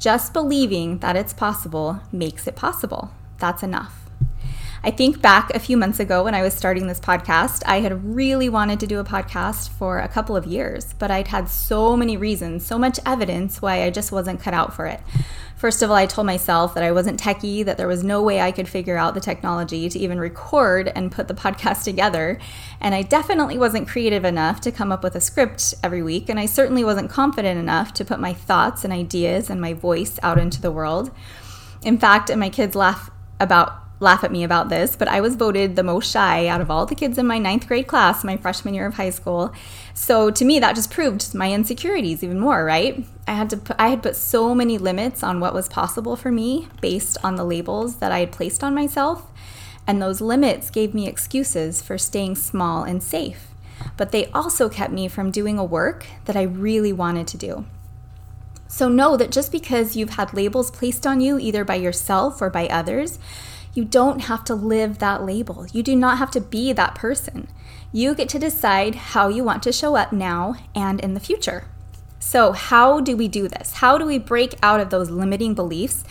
Just 0.00 0.32
believing 0.32 0.98
that 0.98 1.16
it's 1.16 1.32
possible 1.32 2.00
makes 2.10 2.48
it 2.48 2.56
possible. 2.56 3.12
That's 3.38 3.62
enough. 3.62 4.10
I 4.82 4.90
think 4.90 5.22
back 5.22 5.50
a 5.54 5.58
few 5.58 5.76
months 5.76 5.98
ago 5.98 6.24
when 6.24 6.34
I 6.34 6.42
was 6.42 6.54
starting 6.54 6.86
this 6.86 7.00
podcast, 7.00 7.62
I 7.66 7.80
had 7.80 8.14
really 8.14 8.48
wanted 8.48 8.78
to 8.80 8.86
do 8.86 9.00
a 9.00 9.04
podcast 9.04 9.68
for 9.70 9.98
a 9.98 10.08
couple 10.08 10.36
of 10.36 10.46
years, 10.46 10.92
but 10.98 11.10
I'd 11.10 11.28
had 11.28 11.48
so 11.48 11.96
many 11.96 12.16
reasons, 12.16 12.66
so 12.66 12.78
much 12.78 13.00
evidence 13.06 13.62
why 13.62 13.82
I 13.82 13.90
just 13.90 14.12
wasn't 14.12 14.40
cut 14.40 14.54
out 14.54 14.74
for 14.74 14.86
it. 14.86 15.00
First 15.56 15.80
of 15.80 15.90
all, 15.90 15.96
I 15.96 16.04
told 16.04 16.26
myself 16.26 16.74
that 16.74 16.84
I 16.84 16.92
wasn't 16.92 17.18
techie, 17.18 17.64
that 17.64 17.78
there 17.78 17.88
was 17.88 18.04
no 18.04 18.22
way 18.22 18.42
I 18.42 18.52
could 18.52 18.68
figure 18.68 18.98
out 18.98 19.14
the 19.14 19.20
technology 19.20 19.88
to 19.88 19.98
even 19.98 20.20
record 20.20 20.92
and 20.94 21.10
put 21.10 21.28
the 21.28 21.34
podcast 21.34 21.82
together. 21.82 22.38
And 22.78 22.94
I 22.94 23.00
definitely 23.00 23.56
wasn't 23.56 23.88
creative 23.88 24.26
enough 24.26 24.60
to 24.60 24.70
come 24.70 24.92
up 24.92 25.02
with 25.02 25.16
a 25.16 25.20
script 25.20 25.72
every 25.82 26.02
week. 26.02 26.28
And 26.28 26.38
I 26.38 26.44
certainly 26.44 26.84
wasn't 26.84 27.10
confident 27.10 27.58
enough 27.58 27.94
to 27.94 28.04
put 28.04 28.20
my 28.20 28.34
thoughts 28.34 28.84
and 28.84 28.92
ideas 28.92 29.48
and 29.48 29.58
my 29.58 29.72
voice 29.72 30.18
out 30.22 30.38
into 30.38 30.60
the 30.60 30.70
world. 30.70 31.10
In 31.82 31.96
fact, 31.96 32.28
and 32.28 32.38
my 32.38 32.50
kids 32.50 32.76
laugh 32.76 33.10
about 33.40 33.85
laugh 33.98 34.22
at 34.22 34.30
me 34.30 34.44
about 34.44 34.68
this, 34.68 34.94
but 34.94 35.08
I 35.08 35.20
was 35.20 35.36
voted 35.36 35.74
the 35.74 35.82
most 35.82 36.10
shy 36.10 36.46
out 36.46 36.60
of 36.60 36.70
all 36.70 36.84
the 36.84 36.94
kids 36.94 37.16
in 37.16 37.26
my 37.26 37.38
ninth 37.38 37.66
grade 37.66 37.86
class 37.86 38.24
my 38.24 38.36
freshman 38.36 38.74
year 38.74 38.86
of 38.86 38.94
high 38.94 39.10
school. 39.10 39.54
So 39.94 40.30
to 40.30 40.44
me, 40.44 40.58
that 40.60 40.76
just 40.76 40.90
proved 40.90 41.34
my 41.34 41.50
insecurities 41.50 42.22
even 42.22 42.38
more, 42.38 42.64
right? 42.64 43.04
I 43.26 43.32
had 43.32 43.48
to 43.50 43.56
put, 43.56 43.76
I 43.78 43.88
had 43.88 44.02
put 44.02 44.14
so 44.14 44.54
many 44.54 44.76
limits 44.76 45.22
on 45.22 45.40
what 45.40 45.54
was 45.54 45.68
possible 45.68 46.14
for 46.14 46.30
me 46.30 46.68
based 46.82 47.16
on 47.24 47.36
the 47.36 47.44
labels 47.44 47.96
that 47.96 48.12
I 48.12 48.18
had 48.20 48.32
placed 48.32 48.62
on 48.62 48.74
myself, 48.74 49.32
and 49.86 50.02
those 50.02 50.20
limits 50.20 50.68
gave 50.68 50.92
me 50.92 51.08
excuses 51.08 51.80
for 51.80 51.96
staying 51.96 52.36
small 52.36 52.82
and 52.82 53.02
safe. 53.02 53.48
but 53.96 54.12
they 54.12 54.26
also 54.26 54.68
kept 54.68 54.92
me 54.92 55.08
from 55.08 55.30
doing 55.30 55.58
a 55.58 55.64
work 55.64 56.06
that 56.24 56.36
I 56.36 56.42
really 56.42 56.92
wanted 56.92 57.26
to 57.28 57.36
do. 57.36 57.64
So 58.68 58.88
know 58.88 59.16
that 59.16 59.30
just 59.30 59.52
because 59.52 59.96
you've 59.96 60.10
had 60.10 60.34
labels 60.34 60.70
placed 60.70 61.06
on 61.06 61.20
you, 61.20 61.38
either 61.38 61.64
by 61.64 61.76
yourself 61.76 62.42
or 62.42 62.50
by 62.50 62.66
others, 62.66 63.18
you 63.76 63.84
don't 63.84 64.20
have 64.22 64.42
to 64.44 64.54
live 64.54 64.98
that 64.98 65.24
label. 65.24 65.66
You 65.72 65.82
do 65.82 65.94
not 65.94 66.18
have 66.18 66.30
to 66.32 66.40
be 66.40 66.72
that 66.72 66.94
person. 66.94 67.48
You 67.92 68.14
get 68.14 68.28
to 68.30 68.38
decide 68.38 68.94
how 68.94 69.28
you 69.28 69.44
want 69.44 69.62
to 69.64 69.72
show 69.72 69.96
up 69.96 70.12
now 70.12 70.56
and 70.74 71.00
in 71.00 71.14
the 71.14 71.20
future. 71.20 71.68
So, 72.18 72.52
how 72.52 73.00
do 73.00 73.16
we 73.16 73.28
do 73.28 73.46
this? 73.46 73.74
How 73.74 73.98
do 73.98 74.06
we 74.06 74.18
break 74.18 74.54
out 74.62 74.80
of 74.80 74.90
those 74.90 75.10
limiting 75.10 75.54
beliefs? 75.54 76.02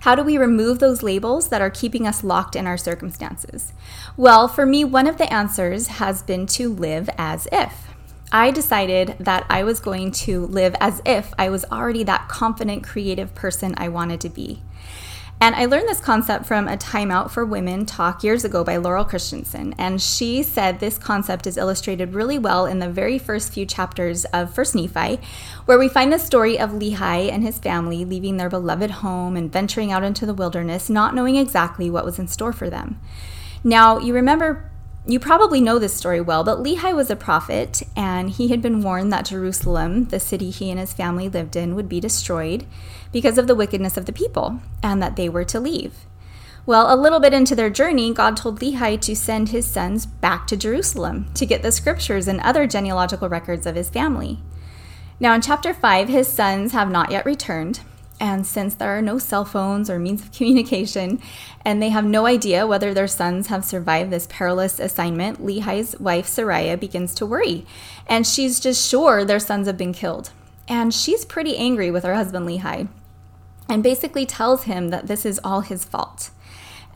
How 0.00 0.14
do 0.14 0.22
we 0.22 0.36
remove 0.36 0.78
those 0.78 1.02
labels 1.02 1.48
that 1.48 1.62
are 1.62 1.70
keeping 1.70 2.06
us 2.06 2.22
locked 2.22 2.54
in 2.54 2.66
our 2.66 2.76
circumstances? 2.76 3.72
Well, 4.16 4.46
for 4.46 4.66
me, 4.66 4.84
one 4.84 5.06
of 5.06 5.16
the 5.16 5.32
answers 5.32 5.86
has 5.86 6.22
been 6.22 6.46
to 6.48 6.72
live 6.72 7.08
as 7.16 7.48
if. 7.50 7.88
I 8.30 8.50
decided 8.50 9.16
that 9.18 9.46
I 9.48 9.64
was 9.64 9.80
going 9.80 10.10
to 10.12 10.46
live 10.46 10.76
as 10.78 11.00
if 11.06 11.32
I 11.38 11.48
was 11.48 11.64
already 11.72 12.04
that 12.04 12.28
confident, 12.28 12.84
creative 12.84 13.34
person 13.34 13.74
I 13.78 13.88
wanted 13.88 14.20
to 14.20 14.28
be. 14.28 14.60
And 15.40 15.54
I 15.54 15.66
learned 15.66 15.88
this 15.88 16.00
concept 16.00 16.46
from 16.46 16.68
a 16.68 16.76
Time 16.76 17.10
Out 17.10 17.30
for 17.30 17.44
Women 17.44 17.84
talk 17.84 18.24
years 18.24 18.44
ago 18.44 18.64
by 18.64 18.78
Laurel 18.78 19.04
Christensen. 19.04 19.74
And 19.76 20.00
she 20.00 20.42
said 20.42 20.80
this 20.80 20.96
concept 20.96 21.46
is 21.46 21.58
illustrated 21.58 22.14
really 22.14 22.38
well 22.38 22.64
in 22.64 22.78
the 22.78 22.88
very 22.88 23.18
first 23.18 23.52
few 23.52 23.66
chapters 23.66 24.24
of 24.26 24.54
First 24.54 24.74
Nephi, 24.74 25.20
where 25.66 25.78
we 25.78 25.88
find 25.88 26.12
the 26.12 26.18
story 26.18 26.58
of 26.58 26.70
Lehi 26.70 27.30
and 27.30 27.42
his 27.42 27.58
family 27.58 28.04
leaving 28.04 28.38
their 28.38 28.48
beloved 28.48 28.90
home 28.90 29.36
and 29.36 29.52
venturing 29.52 29.92
out 29.92 30.02
into 30.02 30.24
the 30.24 30.32
wilderness, 30.32 30.88
not 30.88 31.14
knowing 31.14 31.36
exactly 31.36 31.90
what 31.90 32.06
was 32.06 32.18
in 32.18 32.26
store 32.26 32.52
for 32.52 32.70
them. 32.70 32.98
Now, 33.62 33.98
you 33.98 34.14
remember 34.14 34.70
you 35.06 35.20
probably 35.20 35.60
know 35.60 35.78
this 35.78 35.94
story 35.94 36.20
well, 36.20 36.44
but 36.44 36.62
Lehi 36.62 36.94
was 36.94 37.10
a 37.10 37.16
prophet, 37.16 37.82
and 37.94 38.30
he 38.30 38.48
had 38.48 38.62
been 38.62 38.82
warned 38.82 39.12
that 39.12 39.26
Jerusalem, 39.26 40.06
the 40.06 40.18
city 40.18 40.50
he 40.50 40.70
and 40.70 40.80
his 40.80 40.94
family 40.94 41.28
lived 41.28 41.56
in, 41.56 41.74
would 41.74 41.88
be 41.88 42.00
destroyed 42.00 42.66
because 43.12 43.36
of 43.36 43.46
the 43.46 43.54
wickedness 43.54 43.98
of 43.98 44.06
the 44.06 44.12
people, 44.12 44.60
and 44.82 45.02
that 45.02 45.16
they 45.16 45.28
were 45.28 45.44
to 45.44 45.60
leave. 45.60 46.06
Well, 46.64 46.92
a 46.92 46.96
little 46.96 47.20
bit 47.20 47.34
into 47.34 47.54
their 47.54 47.68
journey, 47.68 48.14
God 48.14 48.38
told 48.38 48.60
Lehi 48.60 48.98
to 49.02 49.14
send 49.14 49.50
his 49.50 49.66
sons 49.66 50.06
back 50.06 50.46
to 50.46 50.56
Jerusalem 50.56 51.26
to 51.34 51.44
get 51.44 51.60
the 51.60 51.70
scriptures 51.70 52.26
and 52.26 52.40
other 52.40 52.66
genealogical 52.66 53.28
records 53.28 53.66
of 53.66 53.76
his 53.76 53.90
family. 53.90 54.40
Now, 55.20 55.34
in 55.34 55.42
chapter 55.42 55.74
5, 55.74 56.08
his 56.08 56.28
sons 56.28 56.72
have 56.72 56.90
not 56.90 57.10
yet 57.10 57.26
returned, 57.26 57.80
and 58.20 58.46
since 58.46 58.74
there 58.74 58.96
are 58.96 59.02
no 59.02 59.18
cell 59.18 59.44
phones 59.44 59.90
or 59.90 59.98
means 59.98 60.22
of 60.22 60.32
communication, 60.32 61.20
and 61.64 61.82
they 61.82 61.88
have 61.88 62.04
no 62.04 62.26
idea 62.26 62.66
whether 62.66 62.94
their 62.94 63.08
sons 63.08 63.48
have 63.48 63.64
survived 63.64 64.10
this 64.10 64.28
perilous 64.30 64.78
assignment, 64.78 65.44
Lehi's 65.44 65.98
wife, 65.98 66.26
Sariah, 66.26 66.78
begins 66.78 67.14
to 67.14 67.26
worry. 67.26 67.66
And 68.06 68.26
she's 68.26 68.60
just 68.60 68.88
sure 68.88 69.24
their 69.24 69.40
sons 69.40 69.66
have 69.66 69.76
been 69.76 69.92
killed. 69.92 70.30
And 70.68 70.94
she's 70.94 71.24
pretty 71.24 71.56
angry 71.56 71.90
with 71.90 72.04
her 72.04 72.14
husband, 72.14 72.46
Lehi, 72.46 72.88
and 73.68 73.82
basically 73.82 74.26
tells 74.26 74.64
him 74.64 74.88
that 74.88 75.06
this 75.06 75.26
is 75.26 75.40
all 75.42 75.60
his 75.60 75.84
fault. 75.84 76.30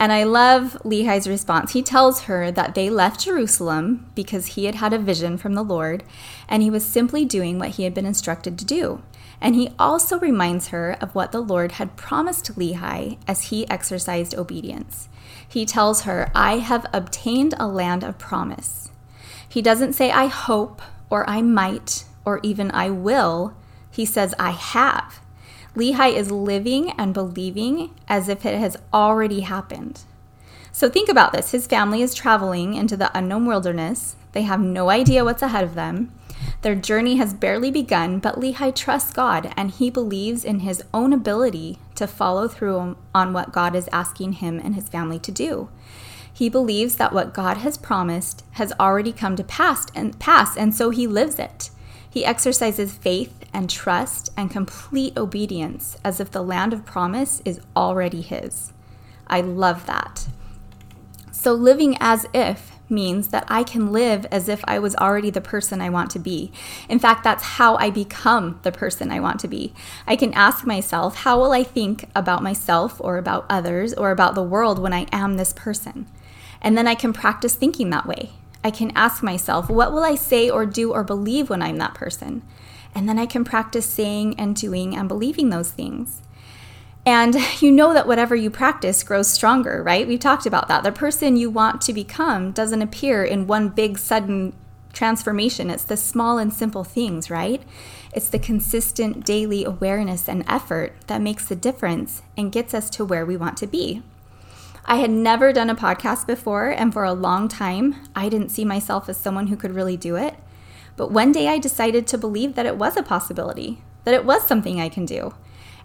And 0.00 0.12
I 0.12 0.22
love 0.22 0.80
Lehi's 0.84 1.28
response. 1.28 1.72
He 1.72 1.82
tells 1.82 2.22
her 2.22 2.52
that 2.52 2.76
they 2.76 2.88
left 2.88 3.20
Jerusalem 3.20 4.08
because 4.14 4.46
he 4.48 4.66
had 4.66 4.76
had 4.76 4.92
a 4.92 4.98
vision 4.98 5.36
from 5.36 5.54
the 5.54 5.64
Lord, 5.64 6.04
and 6.48 6.62
he 6.62 6.70
was 6.70 6.84
simply 6.84 7.24
doing 7.24 7.58
what 7.58 7.70
he 7.70 7.82
had 7.82 7.94
been 7.94 8.06
instructed 8.06 8.58
to 8.58 8.64
do. 8.64 9.02
And 9.40 9.54
he 9.54 9.70
also 9.78 10.18
reminds 10.18 10.68
her 10.68 10.96
of 11.00 11.14
what 11.14 11.32
the 11.32 11.40
Lord 11.40 11.72
had 11.72 11.96
promised 11.96 12.56
Lehi 12.58 13.18
as 13.26 13.44
he 13.44 13.68
exercised 13.70 14.34
obedience. 14.34 15.08
He 15.46 15.64
tells 15.64 16.02
her, 16.02 16.30
I 16.34 16.58
have 16.58 16.86
obtained 16.92 17.54
a 17.58 17.68
land 17.68 18.02
of 18.02 18.18
promise. 18.18 18.90
He 19.48 19.62
doesn't 19.62 19.94
say, 19.94 20.10
I 20.10 20.26
hope, 20.26 20.82
or 21.08 21.28
I 21.28 21.40
might, 21.40 22.04
or 22.24 22.40
even 22.42 22.70
I 22.72 22.90
will. 22.90 23.54
He 23.90 24.04
says, 24.04 24.34
I 24.38 24.50
have. 24.50 25.20
Lehi 25.74 26.14
is 26.14 26.30
living 26.30 26.90
and 26.92 27.14
believing 27.14 27.94
as 28.08 28.28
if 28.28 28.44
it 28.44 28.58
has 28.58 28.76
already 28.92 29.40
happened. 29.40 30.02
So 30.72 30.88
think 30.88 31.08
about 31.08 31.32
this. 31.32 31.52
His 31.52 31.66
family 31.66 32.02
is 32.02 32.14
traveling 32.14 32.74
into 32.74 32.96
the 32.96 33.16
unknown 33.16 33.46
wilderness. 33.46 34.16
They 34.32 34.42
have 34.42 34.60
no 34.60 34.90
idea 34.90 35.24
what's 35.24 35.42
ahead 35.42 35.64
of 35.64 35.74
them. 35.74 36.12
Their 36.62 36.74
journey 36.74 37.16
has 37.16 37.34
barely 37.34 37.70
begun, 37.70 38.18
but 38.18 38.40
Lehi 38.40 38.74
trusts 38.74 39.12
God 39.12 39.52
and 39.56 39.70
he 39.70 39.90
believes 39.90 40.44
in 40.44 40.60
his 40.60 40.82
own 40.92 41.12
ability 41.12 41.78
to 41.94 42.06
follow 42.06 42.48
through 42.48 42.96
on 43.14 43.32
what 43.32 43.52
God 43.52 43.76
is 43.76 43.88
asking 43.92 44.34
him 44.34 44.58
and 44.58 44.74
his 44.74 44.88
family 44.88 45.20
to 45.20 45.30
do. 45.30 45.68
He 46.32 46.48
believes 46.48 46.96
that 46.96 47.12
what 47.12 47.34
God 47.34 47.58
has 47.58 47.76
promised 47.76 48.44
has 48.52 48.72
already 48.78 49.12
come 49.12 49.36
to 49.36 49.44
pass 49.44 49.86
and 49.94 50.18
pass, 50.18 50.56
and 50.56 50.74
so 50.74 50.90
he 50.90 51.06
lives 51.06 51.38
it. 51.38 51.70
He 52.08 52.24
exercises 52.24 52.92
faith 52.92 53.44
and 53.52 53.68
trust 53.68 54.30
and 54.36 54.50
complete 54.50 55.16
obedience 55.16 55.96
as 56.04 56.20
if 56.20 56.30
the 56.30 56.42
land 56.42 56.72
of 56.72 56.86
promise 56.86 57.42
is 57.44 57.60
already 57.76 58.20
his. 58.20 58.72
I 59.26 59.40
love 59.40 59.86
that. 59.86 60.28
So, 61.30 61.52
living 61.52 61.96
as 62.00 62.26
if 62.32 62.77
means 62.90 63.28
that 63.28 63.44
I 63.48 63.62
can 63.62 63.92
live 63.92 64.26
as 64.30 64.48
if 64.48 64.64
I 64.64 64.78
was 64.78 64.96
already 64.96 65.30
the 65.30 65.40
person 65.40 65.80
I 65.80 65.90
want 65.90 66.10
to 66.12 66.18
be. 66.18 66.52
In 66.88 66.98
fact, 66.98 67.24
that's 67.24 67.42
how 67.42 67.76
I 67.76 67.90
become 67.90 68.60
the 68.62 68.72
person 68.72 69.10
I 69.10 69.20
want 69.20 69.40
to 69.40 69.48
be. 69.48 69.74
I 70.06 70.16
can 70.16 70.32
ask 70.34 70.66
myself, 70.66 71.16
how 71.16 71.40
will 71.40 71.52
I 71.52 71.62
think 71.62 72.08
about 72.14 72.42
myself 72.42 73.00
or 73.00 73.18
about 73.18 73.46
others 73.48 73.92
or 73.94 74.10
about 74.10 74.34
the 74.34 74.42
world 74.42 74.78
when 74.78 74.92
I 74.92 75.06
am 75.12 75.34
this 75.34 75.52
person? 75.52 76.06
And 76.60 76.76
then 76.76 76.86
I 76.86 76.94
can 76.94 77.12
practice 77.12 77.54
thinking 77.54 77.90
that 77.90 78.06
way. 78.06 78.30
I 78.64 78.70
can 78.70 78.92
ask 78.96 79.22
myself, 79.22 79.70
what 79.70 79.92
will 79.92 80.04
I 80.04 80.16
say 80.16 80.50
or 80.50 80.66
do 80.66 80.92
or 80.92 81.04
believe 81.04 81.48
when 81.48 81.62
I'm 81.62 81.78
that 81.78 81.94
person? 81.94 82.42
And 82.94 83.08
then 83.08 83.18
I 83.18 83.26
can 83.26 83.44
practice 83.44 83.86
saying 83.86 84.38
and 84.38 84.56
doing 84.56 84.96
and 84.96 85.08
believing 85.08 85.50
those 85.50 85.70
things. 85.70 86.22
And 87.08 87.36
you 87.62 87.72
know 87.72 87.94
that 87.94 88.06
whatever 88.06 88.36
you 88.36 88.50
practice 88.50 89.02
grows 89.02 89.30
stronger, 89.30 89.82
right? 89.82 90.06
We've 90.06 90.20
talked 90.20 90.44
about 90.44 90.68
that. 90.68 90.82
The 90.82 90.92
person 90.92 91.38
you 91.38 91.48
want 91.48 91.80
to 91.82 91.94
become 91.94 92.52
doesn't 92.52 92.82
appear 92.82 93.24
in 93.24 93.46
one 93.46 93.70
big 93.70 93.98
sudden 93.98 94.52
transformation. 94.92 95.70
It's 95.70 95.84
the 95.84 95.96
small 95.96 96.36
and 96.36 96.52
simple 96.52 96.84
things, 96.84 97.30
right? 97.30 97.62
It's 98.12 98.28
the 98.28 98.38
consistent 98.38 99.24
daily 99.24 99.64
awareness 99.64 100.28
and 100.28 100.44
effort 100.46 100.92
that 101.06 101.22
makes 101.22 101.48
the 101.48 101.56
difference 101.56 102.20
and 102.36 102.52
gets 102.52 102.74
us 102.74 102.90
to 102.90 103.06
where 103.06 103.24
we 103.24 103.38
want 103.38 103.56
to 103.58 103.66
be. 103.66 104.02
I 104.84 104.96
had 104.96 105.10
never 105.10 105.50
done 105.50 105.70
a 105.70 105.74
podcast 105.74 106.26
before, 106.26 106.68
and 106.68 106.92
for 106.92 107.04
a 107.04 107.12
long 107.14 107.48
time, 107.48 107.96
I 108.14 108.28
didn't 108.28 108.50
see 108.50 108.66
myself 108.66 109.08
as 109.08 109.16
someone 109.16 109.46
who 109.46 109.56
could 109.56 109.74
really 109.74 109.96
do 109.96 110.16
it. 110.16 110.34
But 110.96 111.10
one 111.10 111.32
day 111.32 111.48
I 111.48 111.58
decided 111.58 112.06
to 112.08 112.18
believe 112.18 112.54
that 112.54 112.66
it 112.66 112.76
was 112.76 112.98
a 112.98 113.02
possibility, 113.02 113.82
that 114.04 114.14
it 114.14 114.26
was 114.26 114.46
something 114.46 114.78
I 114.78 114.90
can 114.90 115.06
do. 115.06 115.32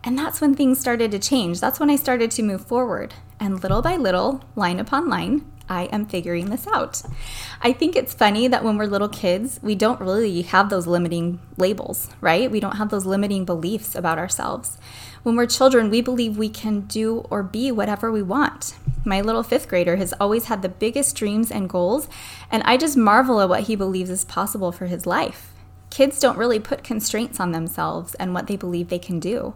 And 0.04 0.18
that's 0.18 0.42
when 0.42 0.54
things 0.54 0.80
started 0.80 1.12
to 1.12 1.20
change. 1.20 1.62
That's 1.62 1.80
when 1.80 1.90
I 1.90 1.96
started 1.96 2.30
to 2.32 2.44
move 2.44 2.66
forward. 2.66 3.14
And 3.40 3.64
little 3.64 3.82
by 3.82 3.96
little, 3.96 4.44
line 4.56 4.80
upon 4.80 5.10
line, 5.10 5.46
I 5.70 5.84
am 5.86 6.06
figuring 6.06 6.50
this 6.50 6.68
out. 6.68 7.02
I 7.62 7.72
think 7.72 7.96
it's 7.96 8.14
funny 8.14 8.50
that 8.50 8.66
when 8.66 8.78
we're 8.78 8.86
little 8.86 9.08
kids, 9.08 9.62
we 9.64 9.76
don't 9.76 10.02
really 10.02 10.42
have 10.42 10.70
those 10.70 10.88
limiting 10.88 11.40
labels, 11.56 12.10
right? 12.20 12.52
We 12.52 12.60
don't 12.60 12.76
have 12.76 12.90
those 12.90 13.06
limiting 13.06 13.46
beliefs 13.46 13.96
about 13.96 14.18
ourselves. 14.18 14.78
When 15.24 15.38
we're 15.38 15.48
children, 15.48 15.90
we 15.90 16.02
believe 16.02 16.38
we 16.38 16.50
can 16.50 16.82
do 16.82 17.20
or 17.30 17.42
be 17.44 17.72
whatever 17.72 18.12
we 18.12 18.22
want. 18.22 18.76
My 19.06 19.22
little 19.22 19.44
fifth 19.44 19.70
grader 19.70 19.96
has 19.96 20.14
always 20.20 20.46
had 20.46 20.62
the 20.62 20.70
biggest 20.70 21.16
dreams 21.16 21.50
and 21.50 21.70
goals, 21.70 22.10
and 22.52 22.62
I 22.64 22.76
just 22.76 22.98
marvel 22.98 23.40
at 23.40 23.48
what 23.48 23.64
he 23.64 23.78
believes 23.78 24.10
is 24.10 24.26
possible 24.26 24.74
for 24.74 24.88
his 24.88 25.06
life 25.06 25.53
kids 25.94 26.20
don't 26.20 26.40
really 26.40 26.60
put 26.60 26.84
constraints 26.84 27.40
on 27.40 27.52
themselves 27.52 28.16
and 28.16 28.34
what 28.34 28.48
they 28.48 28.56
believe 28.56 28.90
they 28.90 28.98
can 28.98 29.20
do. 29.20 29.54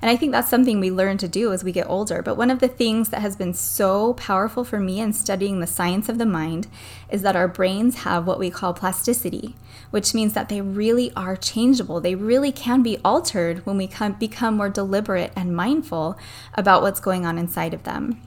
And 0.00 0.08
I 0.08 0.14
think 0.14 0.30
that's 0.30 0.48
something 0.48 0.78
we 0.78 0.92
learn 0.92 1.18
to 1.18 1.26
do 1.26 1.52
as 1.52 1.64
we 1.64 1.72
get 1.72 1.90
older. 1.90 2.22
But 2.22 2.36
one 2.36 2.48
of 2.48 2.60
the 2.60 2.68
things 2.68 3.08
that 3.08 3.22
has 3.22 3.34
been 3.34 3.54
so 3.54 4.14
powerful 4.14 4.62
for 4.62 4.78
me 4.78 5.00
in 5.00 5.12
studying 5.12 5.58
the 5.58 5.66
science 5.66 6.08
of 6.08 6.18
the 6.18 6.24
mind 6.24 6.68
is 7.10 7.22
that 7.22 7.34
our 7.34 7.48
brains 7.48 8.04
have 8.04 8.24
what 8.24 8.38
we 8.38 8.50
call 8.50 8.72
plasticity, 8.72 9.56
which 9.90 10.14
means 10.14 10.32
that 10.34 10.48
they 10.48 10.60
really 10.60 11.12
are 11.16 11.34
changeable. 11.34 12.00
They 12.00 12.14
really 12.14 12.52
can 12.52 12.84
be 12.84 12.98
altered 13.04 13.66
when 13.66 13.76
we 13.76 13.90
become 14.20 14.56
more 14.56 14.68
deliberate 14.68 15.32
and 15.34 15.56
mindful 15.56 16.16
about 16.54 16.82
what's 16.82 17.00
going 17.00 17.26
on 17.26 17.36
inside 17.36 17.74
of 17.74 17.82
them. 17.82 18.22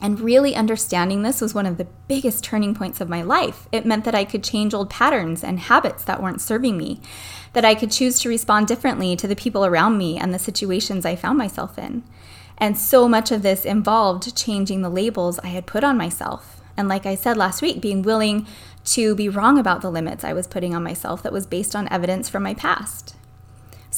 And 0.00 0.18
really 0.18 0.56
understanding 0.56 1.22
this 1.22 1.40
was 1.40 1.54
one 1.54 1.66
of 1.66 1.76
the 1.76 1.86
biggest 2.08 2.42
turning 2.42 2.74
points 2.74 3.00
of 3.00 3.08
my 3.08 3.20
life. 3.20 3.68
It 3.70 3.84
meant 3.84 4.04
that 4.04 4.14
I 4.14 4.24
could 4.24 4.42
change 4.42 4.72
old 4.72 4.88
patterns 4.88 5.44
and 5.44 5.60
habits 5.60 6.04
that 6.04 6.22
weren't 6.22 6.40
serving 6.40 6.78
me, 6.78 7.00
that 7.52 7.66
I 7.66 7.74
could 7.74 7.90
choose 7.90 8.18
to 8.20 8.28
respond 8.28 8.66
differently 8.66 9.14
to 9.16 9.28
the 9.28 9.36
people 9.36 9.66
around 9.66 9.98
me 9.98 10.16
and 10.16 10.32
the 10.32 10.38
situations 10.38 11.04
I 11.04 11.16
found 11.16 11.36
myself 11.36 11.78
in. 11.78 12.02
And 12.56 12.78
so 12.78 13.08
much 13.08 13.30
of 13.30 13.42
this 13.42 13.64
involved 13.64 14.36
changing 14.36 14.82
the 14.82 14.90
labels 14.90 15.38
I 15.40 15.48
had 15.48 15.66
put 15.66 15.84
on 15.84 15.96
myself. 15.96 16.60
And 16.76 16.88
like 16.88 17.04
I 17.04 17.14
said 17.14 17.36
last 17.36 17.60
week, 17.60 17.80
being 17.80 18.02
willing 18.02 18.46
to 18.86 19.14
be 19.14 19.28
wrong 19.28 19.58
about 19.58 19.82
the 19.82 19.90
limits 19.90 20.24
I 20.24 20.32
was 20.32 20.46
putting 20.46 20.74
on 20.74 20.82
myself 20.82 21.22
that 21.22 21.32
was 21.32 21.46
based 21.46 21.76
on 21.76 21.88
evidence 21.92 22.28
from 22.28 22.42
my 22.42 22.54
past. 22.54 23.16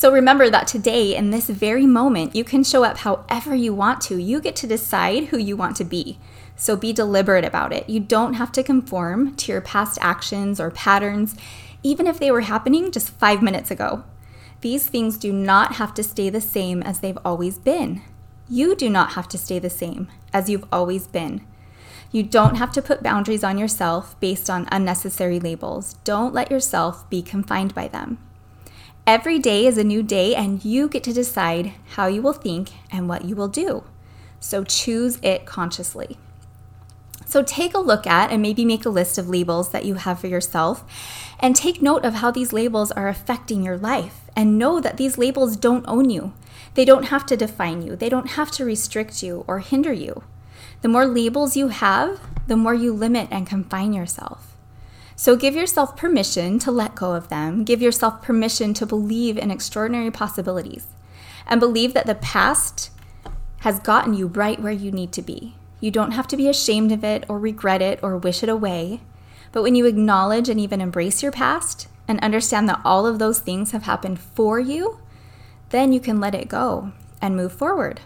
So 0.02 0.10
remember 0.10 0.50
that 0.50 0.66
today, 0.66 1.14
in 1.14 1.30
this 1.30 1.48
very 1.48 1.86
moment, 1.86 2.34
you 2.34 2.42
can 2.42 2.64
show 2.64 2.82
up 2.82 2.98
however 2.98 3.54
you 3.54 3.72
want 3.72 4.00
to. 4.00 4.20
You 4.20 4.40
get 4.40 4.56
to 4.56 4.66
decide 4.66 5.26
who 5.26 5.38
you 5.38 5.56
want 5.56 5.76
to 5.76 5.84
be. 5.84 6.18
So 6.56 6.74
be 6.74 6.92
deliberate 6.92 7.44
about 7.44 7.72
it. 7.72 7.88
You 7.88 8.00
don't 8.00 8.34
have 8.34 8.50
to 8.50 8.64
conform 8.64 9.36
to 9.36 9.52
your 9.52 9.60
past 9.60 9.98
actions 10.00 10.58
or 10.58 10.72
patterns, 10.72 11.36
even 11.84 12.08
if 12.08 12.18
they 12.18 12.32
were 12.32 12.40
happening 12.40 12.90
just 12.90 13.10
five 13.10 13.44
minutes 13.44 13.70
ago. 13.70 14.02
These 14.60 14.88
things 14.88 15.16
do 15.16 15.32
not 15.32 15.74
have 15.74 15.94
to 15.94 16.02
stay 16.02 16.30
the 16.30 16.40
same 16.40 16.82
as 16.82 16.98
they've 16.98 17.24
always 17.24 17.56
been. 17.56 18.02
You 18.48 18.74
do 18.74 18.90
not 18.90 19.12
have 19.12 19.28
to 19.28 19.38
stay 19.38 19.60
the 19.60 19.70
same 19.70 20.08
as 20.32 20.50
you've 20.50 20.66
always 20.72 21.06
been. 21.06 21.46
You 22.10 22.24
don't 22.24 22.56
have 22.56 22.72
to 22.72 22.82
put 22.82 23.04
boundaries 23.04 23.44
on 23.44 23.56
yourself 23.56 24.18
based 24.18 24.50
on 24.50 24.68
unnecessary 24.72 25.38
labels. 25.38 25.94
Don't 26.02 26.34
let 26.34 26.50
yourself 26.50 27.08
be 27.08 27.22
confined 27.22 27.72
by 27.72 27.86
them. 27.86 28.18
Every 29.04 29.40
day 29.40 29.66
is 29.66 29.78
a 29.78 29.84
new 29.84 30.00
day, 30.04 30.32
and 30.32 30.64
you 30.64 30.88
get 30.88 31.02
to 31.04 31.12
decide 31.12 31.72
how 31.96 32.06
you 32.06 32.22
will 32.22 32.32
think 32.32 32.70
and 32.92 33.08
what 33.08 33.24
you 33.24 33.34
will 33.34 33.48
do. 33.48 33.82
So 34.38 34.62
choose 34.62 35.18
it 35.22 35.44
consciously. 35.44 36.18
So 37.26 37.42
take 37.42 37.74
a 37.74 37.80
look 37.80 38.06
at 38.06 38.30
and 38.30 38.40
maybe 38.40 38.64
make 38.64 38.84
a 38.84 38.90
list 38.90 39.18
of 39.18 39.28
labels 39.28 39.70
that 39.70 39.84
you 39.84 39.94
have 39.94 40.20
for 40.20 40.28
yourself 40.28 40.84
and 41.40 41.56
take 41.56 41.82
note 41.82 42.04
of 42.04 42.14
how 42.14 42.30
these 42.30 42.52
labels 42.52 42.92
are 42.92 43.08
affecting 43.08 43.64
your 43.64 43.76
life 43.76 44.20
and 44.36 44.58
know 44.58 44.80
that 44.80 44.98
these 44.98 45.18
labels 45.18 45.56
don't 45.56 45.84
own 45.88 46.08
you. 46.08 46.32
They 46.74 46.84
don't 46.84 47.04
have 47.04 47.26
to 47.26 47.36
define 47.36 47.82
you, 47.82 47.96
they 47.96 48.08
don't 48.08 48.32
have 48.32 48.52
to 48.52 48.64
restrict 48.64 49.22
you 49.22 49.44
or 49.48 49.58
hinder 49.58 49.92
you. 49.92 50.22
The 50.82 50.88
more 50.88 51.06
labels 51.06 51.56
you 51.56 51.68
have, 51.68 52.20
the 52.46 52.56
more 52.56 52.74
you 52.74 52.92
limit 52.92 53.28
and 53.32 53.46
confine 53.48 53.92
yourself. 53.92 54.51
So 55.22 55.36
give 55.36 55.54
yourself 55.54 55.96
permission 55.96 56.58
to 56.58 56.72
let 56.72 56.96
go 56.96 57.12
of 57.12 57.28
them. 57.28 57.62
Give 57.62 57.80
yourself 57.80 58.22
permission 58.22 58.74
to 58.74 58.84
believe 58.84 59.38
in 59.38 59.52
extraordinary 59.52 60.10
possibilities 60.10 60.88
and 61.46 61.60
believe 61.60 61.94
that 61.94 62.06
the 62.06 62.16
past 62.16 62.90
has 63.60 63.78
gotten 63.78 64.14
you 64.14 64.26
right 64.26 64.60
where 64.60 64.72
you 64.72 64.90
need 64.90 65.12
to 65.12 65.22
be. 65.22 65.54
You 65.78 65.92
don't 65.92 66.10
have 66.10 66.26
to 66.26 66.36
be 66.36 66.48
ashamed 66.48 66.90
of 66.90 67.04
it 67.04 67.24
or 67.28 67.38
regret 67.38 67.80
it 67.80 68.00
or 68.02 68.16
wish 68.16 68.42
it 68.42 68.48
away. 68.48 69.00
But 69.52 69.62
when 69.62 69.76
you 69.76 69.86
acknowledge 69.86 70.48
and 70.48 70.58
even 70.58 70.80
embrace 70.80 71.22
your 71.22 71.30
past 71.30 71.86
and 72.08 72.18
understand 72.18 72.68
that 72.68 72.82
all 72.84 73.06
of 73.06 73.20
those 73.20 73.38
things 73.38 73.70
have 73.70 73.84
happened 73.84 74.18
for 74.18 74.58
you, 74.58 74.98
then 75.70 75.92
you 75.92 76.00
can 76.00 76.18
let 76.18 76.34
it 76.34 76.48
go 76.48 76.90
and 77.20 77.36
move 77.36 77.52
forward. 77.52 78.00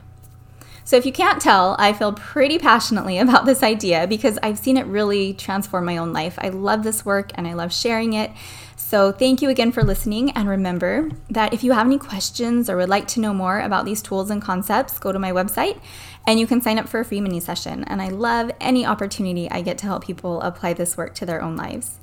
So, 0.86 0.96
if 0.96 1.04
you 1.04 1.10
can't 1.10 1.42
tell, 1.42 1.74
I 1.80 1.92
feel 1.92 2.12
pretty 2.12 2.60
passionately 2.60 3.18
about 3.26 3.44
this 3.44 3.64
idea 3.64 4.06
because 4.06 4.38
I've 4.40 4.56
seen 4.56 4.76
it 4.76 4.86
really 4.86 5.34
transform 5.34 5.84
my 5.84 5.96
own 5.96 6.12
life. 6.12 6.38
I 6.38 6.50
love 6.50 6.84
this 6.84 7.04
work 7.04 7.32
and 7.34 7.46
I 7.46 7.54
love 7.54 7.74
sharing 7.74 8.12
it. 8.12 8.30
So, 8.76 9.10
thank 9.10 9.42
you 9.42 9.48
again 9.48 9.72
for 9.72 9.82
listening. 9.82 10.30
And 10.30 10.48
remember 10.48 11.10
that 11.28 11.52
if 11.52 11.64
you 11.64 11.72
have 11.72 11.86
any 11.86 11.98
questions 11.98 12.70
or 12.70 12.76
would 12.76 12.88
like 12.88 13.08
to 13.08 13.20
know 13.20 13.34
more 13.34 13.58
about 13.58 13.84
these 13.84 14.00
tools 14.00 14.30
and 14.30 14.40
concepts, 14.40 15.00
go 15.00 15.10
to 15.10 15.18
my 15.18 15.32
website 15.32 15.80
and 16.24 16.38
you 16.38 16.46
can 16.46 16.60
sign 16.60 16.78
up 16.78 16.88
for 16.88 17.00
a 17.00 17.04
free 17.04 17.20
mini 17.20 17.40
session. 17.40 17.82
And 17.82 18.00
I 18.00 18.08
love 18.08 18.52
any 18.60 18.86
opportunity 18.86 19.50
I 19.50 19.62
get 19.62 19.78
to 19.78 19.86
help 19.86 20.04
people 20.04 20.40
apply 20.40 20.74
this 20.74 20.96
work 20.96 21.16
to 21.16 21.26
their 21.26 21.42
own 21.42 21.56
lives. 21.56 21.98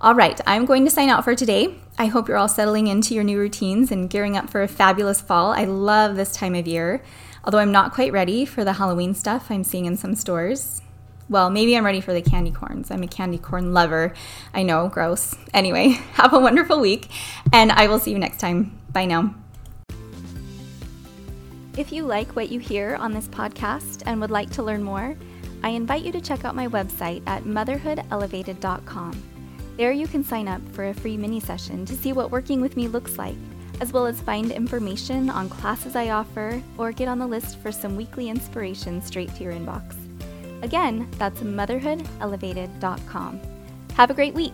All 0.00 0.14
right, 0.14 0.40
I'm 0.46 0.64
going 0.64 0.86
to 0.86 0.90
sign 0.90 1.10
out 1.10 1.24
for 1.24 1.34
today. 1.34 1.76
I 1.98 2.06
hope 2.06 2.28
you're 2.28 2.38
all 2.38 2.48
settling 2.48 2.86
into 2.86 3.14
your 3.14 3.24
new 3.24 3.38
routines 3.38 3.92
and 3.92 4.08
gearing 4.08 4.36
up 4.36 4.48
for 4.48 4.62
a 4.62 4.68
fabulous 4.68 5.20
fall. 5.20 5.52
I 5.52 5.64
love 5.64 6.16
this 6.16 6.32
time 6.32 6.54
of 6.54 6.66
year. 6.66 7.02
Although 7.44 7.58
I'm 7.58 7.72
not 7.72 7.92
quite 7.92 8.12
ready 8.12 8.46
for 8.46 8.64
the 8.64 8.74
Halloween 8.74 9.14
stuff 9.14 9.50
I'm 9.50 9.64
seeing 9.64 9.84
in 9.84 9.96
some 9.98 10.14
stores. 10.14 10.80
Well, 11.28 11.50
maybe 11.50 11.76
I'm 11.76 11.84
ready 11.84 12.00
for 12.00 12.12
the 12.12 12.22
candy 12.22 12.50
corns. 12.50 12.90
I'm 12.90 13.02
a 13.02 13.06
candy 13.06 13.38
corn 13.38 13.74
lover. 13.74 14.14
I 14.52 14.62
know, 14.62 14.88
gross. 14.88 15.36
Anyway, 15.52 15.88
have 16.14 16.32
a 16.32 16.38
wonderful 16.38 16.80
week, 16.80 17.08
and 17.52 17.70
I 17.72 17.86
will 17.86 17.98
see 17.98 18.12
you 18.12 18.18
next 18.18 18.40
time. 18.40 18.78
Bye 18.92 19.06
now. 19.06 19.34
If 21.76 21.92
you 21.92 22.04
like 22.04 22.36
what 22.36 22.50
you 22.50 22.60
hear 22.60 22.94
on 22.96 23.12
this 23.12 23.28
podcast 23.28 24.04
and 24.06 24.20
would 24.20 24.30
like 24.30 24.50
to 24.52 24.62
learn 24.62 24.82
more, 24.82 25.16
I 25.62 25.70
invite 25.70 26.02
you 26.02 26.12
to 26.12 26.20
check 26.20 26.44
out 26.44 26.54
my 26.54 26.68
website 26.68 27.22
at 27.26 27.44
motherhoodelevated.com. 27.44 29.22
There 29.76 29.92
you 29.92 30.06
can 30.06 30.22
sign 30.22 30.46
up 30.46 30.62
for 30.72 30.88
a 30.88 30.94
free 30.94 31.16
mini 31.16 31.40
session 31.40 31.84
to 31.86 31.96
see 31.96 32.12
what 32.12 32.30
working 32.30 32.60
with 32.60 32.76
me 32.76 32.86
looks 32.86 33.18
like 33.18 33.34
as 33.80 33.92
well 33.92 34.06
as 34.06 34.20
find 34.20 34.50
information 34.50 35.30
on 35.30 35.48
classes 35.48 35.96
I 35.96 36.10
offer 36.10 36.60
or 36.78 36.92
get 36.92 37.08
on 37.08 37.18
the 37.18 37.26
list 37.26 37.58
for 37.58 37.72
some 37.72 37.96
weekly 37.96 38.28
inspiration 38.28 39.02
straight 39.02 39.34
to 39.36 39.44
your 39.44 39.52
inbox. 39.52 39.96
Again, 40.62 41.08
that's 41.18 41.40
motherhoodelevated.com. 41.40 43.40
Have 43.94 44.10
a 44.10 44.14
great 44.14 44.34
week. 44.34 44.52